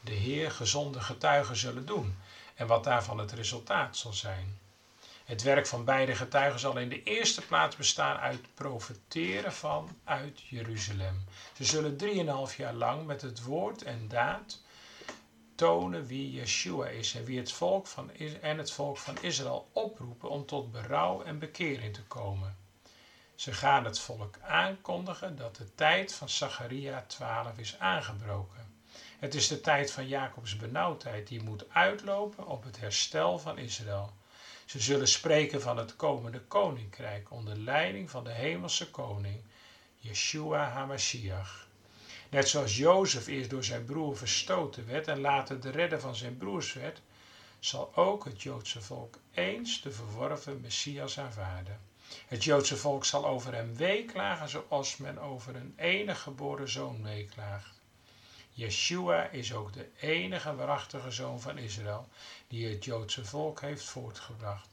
de 0.00 0.12
Heer 0.12 0.50
gezonde 0.50 1.00
getuigen 1.00 1.56
zullen 1.56 1.86
doen 1.86 2.16
en 2.54 2.66
wat 2.66 2.84
daarvan 2.84 3.18
het 3.18 3.32
resultaat 3.32 3.96
zal 3.96 4.12
zijn. 4.12 4.58
Het 5.24 5.42
werk 5.42 5.66
van 5.66 5.84
beide 5.84 6.14
getuigen 6.14 6.60
zal 6.60 6.78
in 6.78 6.88
de 6.88 7.02
eerste 7.02 7.46
plaats 7.46 7.76
bestaan 7.76 8.16
uit 8.16 8.54
profeteren 8.54 9.52
van 9.52 9.96
uit 10.04 10.40
Jeruzalem. 10.40 11.24
Ze 11.56 11.64
zullen 11.64 11.96
drieënhalf 11.96 12.56
jaar 12.56 12.74
lang 12.74 13.06
met 13.06 13.22
het 13.22 13.42
woord 13.42 13.82
en 13.82 14.08
daad 14.08 14.60
tonen 15.54 16.06
wie 16.06 16.30
Yeshua 16.30 16.86
is 16.86 17.14
en 17.14 17.24
wie 17.24 17.38
het 17.38 17.52
volk 17.52 17.86
van, 17.86 18.10
en 18.40 18.58
het 18.58 18.70
volk 18.70 18.98
van 18.98 19.16
Israël 19.20 19.68
oproepen 19.72 20.30
om 20.30 20.46
tot 20.46 20.72
berouw 20.72 21.22
en 21.22 21.38
bekering 21.38 21.94
te 21.94 22.02
komen. 22.02 22.56
Ze 23.34 23.52
gaan 23.52 23.84
het 23.84 23.98
volk 23.98 24.38
aankondigen 24.40 25.36
dat 25.36 25.56
de 25.56 25.74
tijd 25.74 26.14
van 26.14 26.28
Zacharia 26.28 27.04
12 27.06 27.58
is 27.58 27.78
aangebroken. 27.78 28.67
Het 29.18 29.34
is 29.34 29.48
de 29.48 29.60
tijd 29.60 29.90
van 29.90 30.08
Jacobs 30.08 30.56
benauwdheid 30.56 31.28
die 31.28 31.42
moet 31.42 31.70
uitlopen 31.70 32.46
op 32.46 32.64
het 32.64 32.80
herstel 32.80 33.38
van 33.38 33.58
Israël. 33.58 34.12
Ze 34.64 34.80
zullen 34.80 35.08
spreken 35.08 35.60
van 35.60 35.76
het 35.76 35.96
komende 35.96 36.40
koninkrijk 36.40 37.30
onder 37.30 37.56
leiding 37.56 38.10
van 38.10 38.24
de 38.24 38.30
hemelse 38.30 38.90
koning, 38.90 39.40
Yeshua 39.98 40.68
HaMashiach. 40.68 41.66
Net 42.30 42.48
zoals 42.48 42.76
Jozef 42.76 43.26
eerst 43.26 43.50
door 43.50 43.64
zijn 43.64 43.84
broer 43.84 44.16
verstoten 44.16 44.86
werd 44.86 45.08
en 45.08 45.20
later 45.20 45.60
de 45.60 45.70
redder 45.70 46.00
van 46.00 46.16
zijn 46.16 46.36
broers 46.36 46.72
werd, 46.72 47.00
zal 47.58 47.94
ook 47.94 48.24
het 48.24 48.42
Joodse 48.42 48.80
volk 48.80 49.18
eens 49.34 49.82
de 49.82 49.90
verworven 49.92 50.60
Messias 50.60 51.18
aanvaarden. 51.18 51.80
Het 52.26 52.44
Joodse 52.44 52.76
volk 52.76 53.04
zal 53.04 53.26
over 53.26 53.54
hem 53.54 53.76
weeklagen 53.76 54.48
zoals 54.48 54.96
men 54.96 55.18
over 55.18 55.56
een 55.56 55.74
enig 55.76 56.20
geboren 56.22 56.68
zoon 56.68 57.02
weeklaagt. 57.02 57.77
Yeshua 58.58 59.22
is 59.30 59.54
ook 59.54 59.72
de 59.72 59.88
enige 60.00 60.54
waarachtige 60.54 61.10
zoon 61.10 61.40
van 61.40 61.58
Israël 61.58 62.08
die 62.48 62.68
het 62.68 62.84
Joodse 62.84 63.24
volk 63.24 63.60
heeft 63.60 63.84
voortgebracht. 63.84 64.68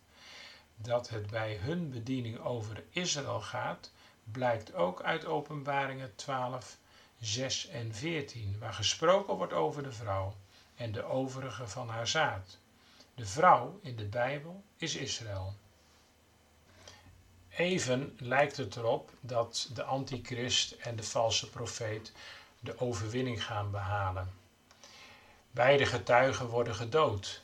Dat 0.76 1.10
het 1.10 1.28
bij 1.30 1.56
hun 1.56 1.90
bediening 1.90 2.40
over 2.40 2.84
Israël 2.90 3.42
gaat, 3.42 3.92
blijkt 4.24 4.74
ook 4.74 5.02
uit 5.02 5.26
Openbaringen 5.26 6.16
12, 6.16 6.78
6 7.20 7.68
en 7.68 7.94
14, 7.94 8.56
waar 8.60 8.74
gesproken 8.74 9.36
wordt 9.36 9.54
over 9.54 9.84
de 9.84 9.92
vrouw 9.92 10.36
en 10.76 10.92
de 10.92 11.04
overige 11.04 11.68
van 11.68 11.90
haar 11.90 12.08
zaad. 12.08 12.58
De 13.16 13.26
vrouw 13.26 13.80
in 13.82 13.96
de 13.96 14.06
Bijbel 14.06 14.64
is 14.78 14.96
Israël. 14.96 15.56
Even 17.50 18.16
lijkt 18.20 18.58
het 18.58 18.76
erop 18.76 19.12
dat 19.20 19.70
de 19.74 19.84
antichrist 19.84 20.72
en 20.72 20.96
de 20.96 21.04
valse 21.04 21.50
profeet 21.50 22.12
de 22.66 22.80
overwinning 22.80 23.46
gaan 23.46 23.72
behalen. 23.72 24.34
Beide 25.52 25.86
getuigen 25.86 26.48
worden 26.48 26.76
gedood. 26.76 27.44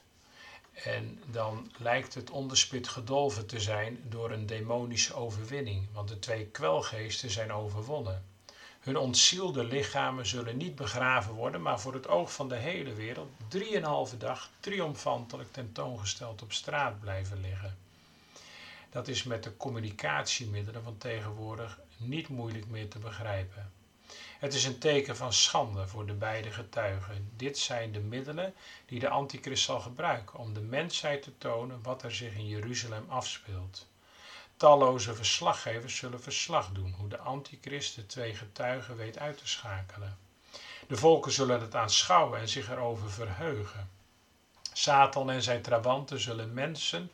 En 0.73 1.23
dan 1.25 1.71
lijkt 1.77 2.13
het 2.13 2.29
onderspit 2.29 2.87
gedolven 2.87 3.47
te 3.47 3.59
zijn 3.59 3.99
door 4.09 4.31
een 4.31 4.45
demonische 4.45 5.13
overwinning, 5.13 5.87
want 5.93 6.07
de 6.07 6.19
twee 6.19 6.45
kwelgeesten 6.45 7.29
zijn 7.29 7.53
overwonnen. 7.53 8.25
Hun 8.79 8.97
ontzielde 8.97 9.63
lichamen 9.63 10.25
zullen 10.25 10.57
niet 10.57 10.75
begraven 10.75 11.33
worden, 11.33 11.61
maar 11.61 11.79
voor 11.79 11.93
het 11.93 12.07
oog 12.07 12.33
van 12.33 12.49
de 12.49 12.55
hele 12.55 12.93
wereld 12.93 13.29
drieënhalve 13.47 14.17
dag 14.17 14.49
triomfantelijk 14.59 15.51
tentoongesteld 15.51 16.41
op 16.41 16.53
straat 16.53 16.99
blijven 16.99 17.41
liggen. 17.41 17.77
Dat 18.89 19.07
is 19.07 19.23
met 19.23 19.43
de 19.43 19.57
communicatiemiddelen 19.57 20.83
van 20.83 20.97
tegenwoordig 20.97 21.79
niet 21.97 22.27
moeilijk 22.27 22.67
meer 22.67 22.89
te 22.89 22.99
begrijpen. 22.99 23.71
Het 24.39 24.53
is 24.53 24.63
een 24.63 24.77
teken 24.77 25.15
van 25.15 25.33
schande 25.33 25.87
voor 25.87 26.05
de 26.05 26.13
beide 26.13 26.51
getuigen. 26.51 27.31
Dit 27.35 27.57
zijn 27.57 27.91
de 27.91 27.99
middelen 27.99 28.53
die 28.85 28.99
de 28.99 29.09
antichrist 29.09 29.63
zal 29.63 29.79
gebruiken 29.79 30.39
om 30.39 30.53
de 30.53 30.61
mensheid 30.61 31.21
te 31.21 31.37
tonen 31.37 31.79
wat 31.83 32.03
er 32.03 32.15
zich 32.15 32.33
in 32.33 32.47
Jeruzalem 32.47 33.05
afspeelt. 33.07 33.87
Talloze 34.57 35.15
verslaggevers 35.15 35.95
zullen 35.95 36.21
verslag 36.21 36.69
doen 36.69 36.93
hoe 36.97 37.07
de 37.07 37.17
antichrist 37.17 37.95
de 37.95 38.05
twee 38.05 38.35
getuigen 38.35 38.95
weet 38.95 39.17
uit 39.17 39.37
te 39.37 39.47
schakelen. 39.47 40.17
De 40.87 40.95
volken 40.95 41.31
zullen 41.31 41.61
het 41.61 41.75
aanschouwen 41.75 42.39
en 42.39 42.49
zich 42.49 42.69
erover 42.69 43.11
verheugen. 43.11 43.89
Satan 44.73 45.31
en 45.31 45.41
zijn 45.41 45.61
trawanten 45.61 46.19
zullen 46.19 46.53
mensen 46.53 47.11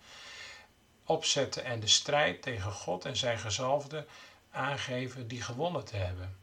opzetten 1.06 1.64
en 1.64 1.80
de 1.80 1.88
strijd 1.88 2.42
tegen 2.42 2.72
God 2.72 3.06
en 3.06 3.18
zijn 3.18 3.40
gezalfde 3.40 4.06
aangeven 4.52 5.28
die 5.28 5.42
gewonnen 5.42 5.86
te 5.86 5.96
hebben. 5.96 6.38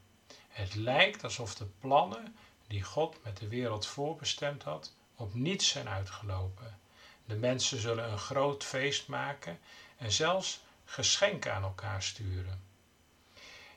Het 0.54 0.74
lijkt 0.74 1.24
alsof 1.24 1.54
de 1.54 1.66
plannen 1.78 2.34
die 2.66 2.82
God 2.82 3.16
met 3.24 3.36
de 3.36 3.48
wereld 3.48 3.86
voorbestemd 3.86 4.62
had, 4.62 4.92
op 5.14 5.34
niets 5.34 5.68
zijn 5.68 5.88
uitgelopen. 5.88 6.78
De 7.24 7.34
mensen 7.36 7.78
zullen 7.78 8.10
een 8.10 8.18
groot 8.18 8.64
feest 8.64 9.06
maken 9.08 9.58
en 9.96 10.12
zelfs 10.12 10.60
geschenken 10.84 11.54
aan 11.54 11.62
elkaar 11.62 12.02
sturen. 12.02 12.60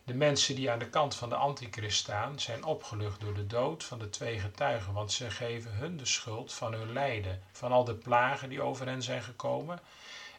De 0.04 0.14
mensen 0.14 0.56
die 0.56 0.72
aan 0.72 0.80
de 0.80 0.90
kant 0.90 1.16
van 1.16 1.30
de 1.30 1.36
antichrist 1.36 1.98
staan, 1.98 2.40
zijn 2.40 2.64
opgelucht 2.64 3.20
door 3.20 3.34
de 3.34 3.48
dood 3.48 3.84
van 3.84 4.00
de 4.00 4.10
twee 4.10 4.40
getuigen, 4.40 4.94
want 4.94 5.12
ze 5.12 5.30
geven 5.32 5.72
hun 5.72 5.98
de 5.98 6.06
schuld 6.06 6.54
van 6.54 6.74
hun 6.74 6.94
lijden, 6.94 7.42
van 7.52 7.72
al 7.72 7.84
de 7.84 7.96
plagen 7.96 8.50
die 8.50 8.62
over 8.62 8.88
hen 8.88 9.04
zijn 9.04 9.24
gekomen. 9.24 9.80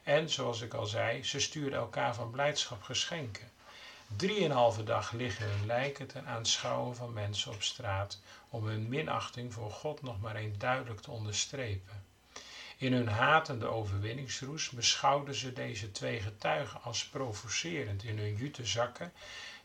En, 0.02 0.30
zoals 0.30 0.60
ik 0.60 0.74
al 0.74 0.86
zei, 0.86 1.24
ze 1.24 1.40
sturen 1.40 1.78
elkaar 1.78 2.14
van 2.14 2.30
blijdschap 2.30 2.82
geschenken. 2.82 3.50
Drieënhalve 4.16 4.82
dag 4.82 5.12
liggen 5.12 5.46
hun 5.48 5.66
lijken 5.66 6.06
ten 6.06 6.26
aanschouwen 6.26 6.96
van 6.96 7.12
mensen 7.12 7.52
op 7.52 7.62
straat 7.62 8.18
om 8.48 8.64
hun 8.66 8.88
minachting 8.88 9.52
voor 9.52 9.70
God 9.70 10.02
nog 10.02 10.20
maar 10.20 10.34
eens 10.34 10.58
duidelijk 10.58 11.00
te 11.00 11.10
onderstrepen. 11.10 12.04
In 12.76 12.92
hun 12.92 13.08
hatende 13.08 13.66
overwinningsroes 13.66 14.70
beschouwden 14.70 15.34
ze 15.34 15.52
deze 15.52 15.90
twee 15.90 16.20
getuigen 16.20 16.82
als 16.82 17.06
provocerend 17.08 18.02
in 18.04 18.18
hun 18.18 18.34
jute 18.34 18.66
zakken, 18.66 19.12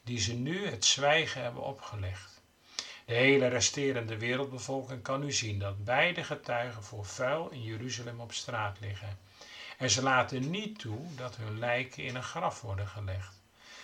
die 0.03 0.19
ze 0.19 0.33
nu 0.33 0.67
het 0.67 0.85
zwijgen 0.85 1.41
hebben 1.41 1.63
opgelegd. 1.63 2.41
De 3.05 3.13
hele 3.13 3.47
resterende 3.47 4.17
wereldbevolking 4.17 5.01
kan 5.01 5.19
nu 5.19 5.31
zien 5.31 5.59
dat 5.59 5.83
beide 5.83 6.23
getuigen 6.23 6.83
voor 6.83 7.05
vuil 7.05 7.49
in 7.49 7.61
Jeruzalem 7.61 8.19
op 8.19 8.33
straat 8.33 8.79
liggen. 8.79 9.17
En 9.77 9.89
ze 9.89 10.01
laten 10.03 10.49
niet 10.49 10.79
toe 10.79 11.15
dat 11.15 11.35
hun 11.35 11.59
lijken 11.59 12.03
in 12.03 12.15
een 12.15 12.23
graf 12.23 12.61
worden 12.61 12.87
gelegd. 12.87 13.42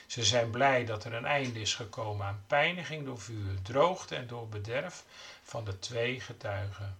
Ze 0.09 0.23
zijn 0.23 0.49
blij 0.49 0.85
dat 0.85 1.03
er 1.03 1.13
een 1.13 1.25
einde 1.25 1.59
is 1.59 1.73
gekomen 1.73 2.25
aan 2.25 2.43
pijniging 2.47 3.05
door 3.05 3.19
vuur, 3.19 3.61
droogte 3.61 4.15
en 4.15 4.27
door 4.27 4.47
bederf 4.47 5.03
van 5.43 5.63
de 5.63 5.79
twee 5.79 6.19
getuigen. 6.19 6.97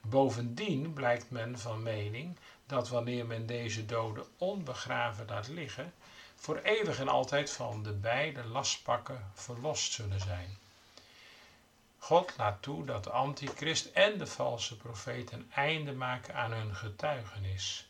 Bovendien 0.00 0.92
blijkt 0.92 1.30
men 1.30 1.58
van 1.58 1.82
mening 1.82 2.36
dat 2.66 2.88
wanneer 2.88 3.26
men 3.26 3.46
deze 3.46 3.84
doden 3.86 4.24
onbegraven 4.36 5.26
laat 5.26 5.48
liggen, 5.48 5.92
voor 6.34 6.56
eeuwig 6.56 6.98
en 6.98 7.08
altijd 7.08 7.50
van 7.50 7.82
de 7.82 7.92
beide 7.92 8.44
lastpakken 8.44 9.30
verlost 9.34 9.92
zullen 9.92 10.20
zijn. 10.20 10.58
God 11.98 12.32
laat 12.36 12.62
toe 12.62 12.84
dat 12.84 13.04
de 13.04 13.10
antichrist 13.10 13.84
en 13.86 14.18
de 14.18 14.26
valse 14.26 14.76
profeet 14.76 15.32
een 15.32 15.50
einde 15.54 15.92
maken 15.92 16.34
aan 16.34 16.52
hun 16.52 16.74
getuigenis. 16.74 17.88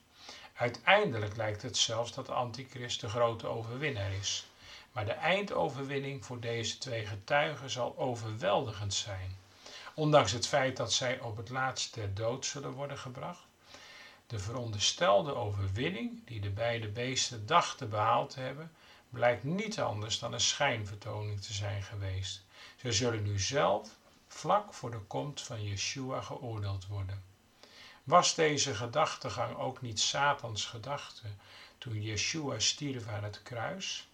Uiteindelijk 0.56 1.36
lijkt 1.36 1.62
het 1.62 1.76
zelfs 1.76 2.12
dat 2.12 2.26
de 2.26 2.32
antichrist 2.32 3.00
de 3.00 3.08
grote 3.08 3.46
overwinnaar 3.46 4.12
is. 4.12 4.46
Maar 4.92 5.04
de 5.04 5.12
eindoverwinning 5.12 6.24
voor 6.24 6.40
deze 6.40 6.78
twee 6.78 7.06
getuigen 7.06 7.70
zal 7.70 7.98
overweldigend 7.98 8.94
zijn. 8.94 9.36
Ondanks 9.94 10.32
het 10.32 10.46
feit 10.46 10.76
dat 10.76 10.92
zij 10.92 11.20
op 11.20 11.36
het 11.36 11.48
laatst 11.48 11.92
ter 11.92 12.14
dood 12.14 12.46
zullen 12.46 12.70
worden 12.70 12.98
gebracht. 12.98 13.46
De 14.26 14.38
veronderstelde 14.38 15.34
overwinning 15.34 16.26
die 16.26 16.40
de 16.40 16.50
beide 16.50 16.88
beesten 16.88 17.46
dachten 17.46 17.90
behaald 17.90 18.30
te 18.30 18.40
hebben, 18.40 18.72
blijkt 19.10 19.44
niet 19.44 19.80
anders 19.80 20.18
dan 20.18 20.32
een 20.32 20.40
schijnvertoning 20.40 21.40
te 21.40 21.52
zijn 21.52 21.82
geweest. 21.82 22.42
Ze 22.76 22.92
zullen 22.92 23.22
nu 23.22 23.40
zelf 23.40 23.88
vlak 24.28 24.74
voor 24.74 24.90
de 24.90 25.00
komst 25.00 25.46
van 25.46 25.62
Yeshua 25.62 26.20
geoordeeld 26.20 26.86
worden. 26.86 27.22
Was 28.06 28.34
deze 28.34 28.74
gedachtegang 28.74 29.56
ook 29.56 29.80
niet 29.80 30.00
Satans 30.00 30.64
gedachte 30.64 31.26
toen 31.78 32.02
Yeshua 32.02 32.58
stierf 32.58 33.08
aan 33.08 33.24
het 33.24 33.42
kruis? 33.42 34.08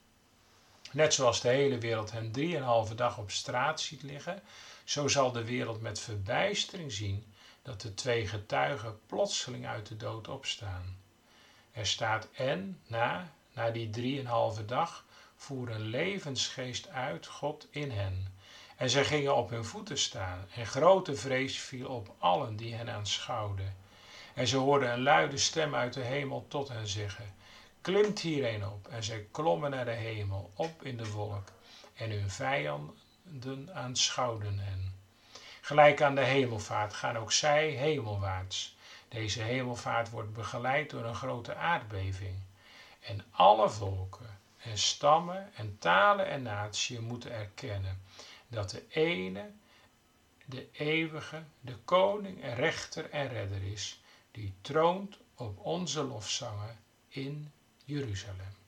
Net 0.93 1.15
zoals 1.15 1.41
de 1.41 1.49
hele 1.49 1.79
wereld 1.79 2.11
hem 2.11 2.33
drieënhalve 2.33 2.95
dag 2.95 3.19
op 3.19 3.31
straat 3.31 3.81
ziet 3.81 4.03
liggen, 4.03 4.43
zo 4.85 5.09
zal 5.09 5.33
de 5.33 5.45
wereld 5.45 5.81
met 5.81 6.01
verbijstering 6.01 6.93
zien 6.93 7.25
dat 7.63 7.81
de 7.81 7.95
twee 7.95 8.27
getuigen 8.27 9.01
plotseling 9.07 9.67
uit 9.67 9.87
de 9.87 9.97
dood 9.97 10.29
opstaan. 10.29 10.97
Er 11.73 11.87
staat 11.87 12.29
en, 12.33 12.81
na, 12.87 13.33
na 13.53 13.71
die 13.71 13.91
drieënhalve 13.91 14.65
dag, 14.65 15.05
voer 15.37 15.71
een 15.71 15.81
levensgeest 15.81 16.89
uit 16.89 17.27
God 17.27 17.67
in 17.71 17.91
hen. 17.91 18.35
En 18.77 18.91
zij 18.91 19.05
gingen 19.05 19.37
op 19.37 19.51
hun 19.51 19.65
voeten 19.65 19.99
staan, 19.99 20.47
en 20.55 20.67
grote 20.67 21.17
vrees 21.17 21.61
viel 21.61 21.89
op 21.89 22.15
allen 22.19 22.57
die 22.57 22.75
hen 22.75 22.91
aanschouwden. 22.91 23.82
En 24.35 24.47
ze 24.47 24.57
hoorden 24.57 24.93
een 24.93 25.03
luide 25.03 25.37
stem 25.37 25.75
uit 25.75 25.93
de 25.93 26.01
hemel 26.01 26.45
tot 26.49 26.69
hen 26.69 26.87
zeggen: 26.87 27.35
Klimt 27.81 28.21
hierheen 28.21 28.67
op. 28.67 28.89
En 28.89 29.03
zij 29.05 29.27
klommen 29.31 29.71
naar 29.71 29.85
de 29.85 29.91
hemel, 29.91 30.51
op 30.55 30.83
in 30.83 30.97
de 30.97 31.11
wolk. 31.11 31.49
En 31.95 32.11
hun 32.11 32.31
vijanden 32.31 33.75
aanschouwden 33.75 34.59
hen. 34.59 34.95
Gelijk 35.61 36.03
aan 36.03 36.15
de 36.15 36.25
hemelvaart 36.25 36.95
gaan 36.95 37.17
ook 37.17 37.33
zij 37.33 37.69
hemelwaarts. 37.69 38.77
Deze 39.09 39.43
hemelvaart 39.43 40.11
wordt 40.11 40.33
begeleid 40.33 40.91
door 40.91 41.05
een 41.05 41.15
grote 41.15 41.55
aardbeving. 41.55 42.37
En 43.01 43.25
alle 43.31 43.71
volken 43.71 44.39
en 44.59 44.79
stammen 44.79 45.51
en 45.55 45.77
talen 45.79 46.27
en 46.27 46.43
naties 46.43 46.99
moeten 46.99 47.33
erkennen 47.33 48.03
dat 48.49 48.71
de 48.71 48.83
ene, 48.89 49.51
de 50.45 50.69
eeuwige, 50.73 51.43
de 51.61 51.77
koning 51.77 52.43
en 52.43 52.55
rechter 52.55 53.11
en 53.11 53.29
redder 53.29 53.63
is 53.63 54.02
die 54.33 54.53
troont 54.61 55.19
op 55.35 55.59
onze 55.59 56.03
lofzangen 56.03 56.79
in 57.09 57.53
Jeruzalem. 57.85 58.62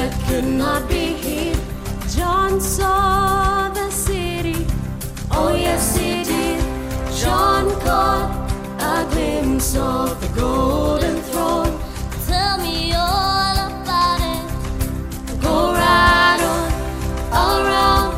That 0.00 0.18
could 0.26 0.44
not 0.64 0.88
be 0.88 1.04
hid. 1.24 1.58
John 2.16 2.58
saw 2.58 3.68
the 3.68 3.90
city, 3.90 4.66
oh 5.30 5.54
yes, 5.54 5.94
he 5.94 6.24
did. 6.24 6.60
John 7.20 7.64
caught 7.84 8.30
a 8.80 8.96
glimpse 9.12 9.76
of 9.76 10.18
the 10.22 10.30
golden 10.40 11.16
throne. 11.28 11.74
Tell 12.26 12.56
me 12.66 12.94
all 12.94 13.56
about 13.68 14.20
it. 14.36 14.44
Go 15.46 15.56
right 15.84 16.40
on 16.50 17.60
around 17.66 18.12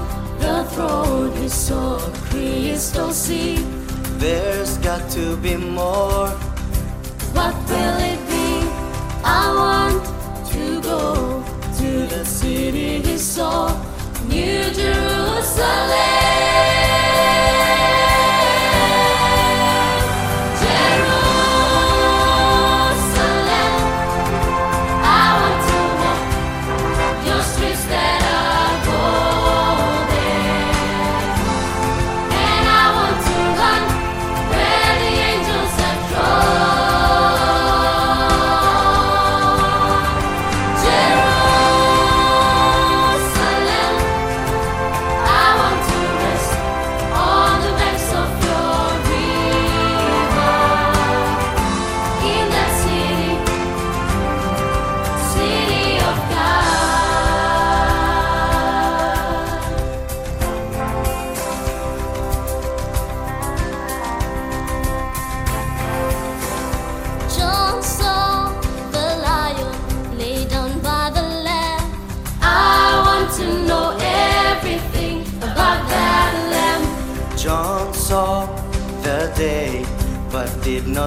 the 0.45 0.59
throne. 0.73 1.33
He 1.43 1.49
saw 1.49 1.97
a 1.97 2.13
crystal 2.29 3.13
sea. 3.13 3.57
There's 4.23 4.79
got 4.79 5.11
to 5.17 5.37
be 5.37 5.57
more. 5.57 6.29
What 7.37 7.55
will 7.71 7.99
it 8.13 8.21
be? 8.31 8.51
I 9.25 9.45
want 9.63 10.03
to 10.53 10.81
go 10.81 11.42
the 12.13 12.25
city 12.27 13.01
he 13.01 13.17
saw, 13.17 13.69
New 14.29 14.71
Jerusalem. 14.75 16.13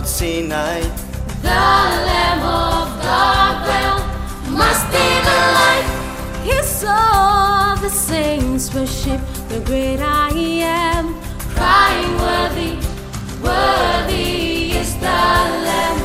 See 0.05 0.41
night. 0.43 0.91
The 1.41 1.49
lamb 1.49 2.39
of 2.39 3.01
God, 3.01 3.67
well, 3.67 3.99
must 4.51 4.85
be 4.91 5.07
the 5.27 5.39
light. 5.57 5.87
He 6.43 6.61
saw 6.61 7.75
the 7.81 7.89
saints 7.89 8.73
worship 8.73 9.19
the 9.49 9.61
great 9.61 9.99
I 9.99 10.29
am, 10.29 11.15
crying, 11.55 12.15
Worthy, 12.17 12.77
worthy 13.41 14.71
is 14.77 14.93
the 14.95 15.21
lamb. 15.67 15.99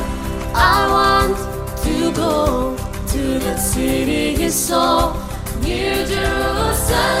I 0.55 0.87
want 0.97 1.37
to 1.83 2.11
go 2.13 2.75
to 3.07 3.39
the 3.39 3.57
city 3.57 4.35
he 4.35 4.49
saw, 4.49 5.13
New 5.61 6.05
Jerusalem. 6.05 7.20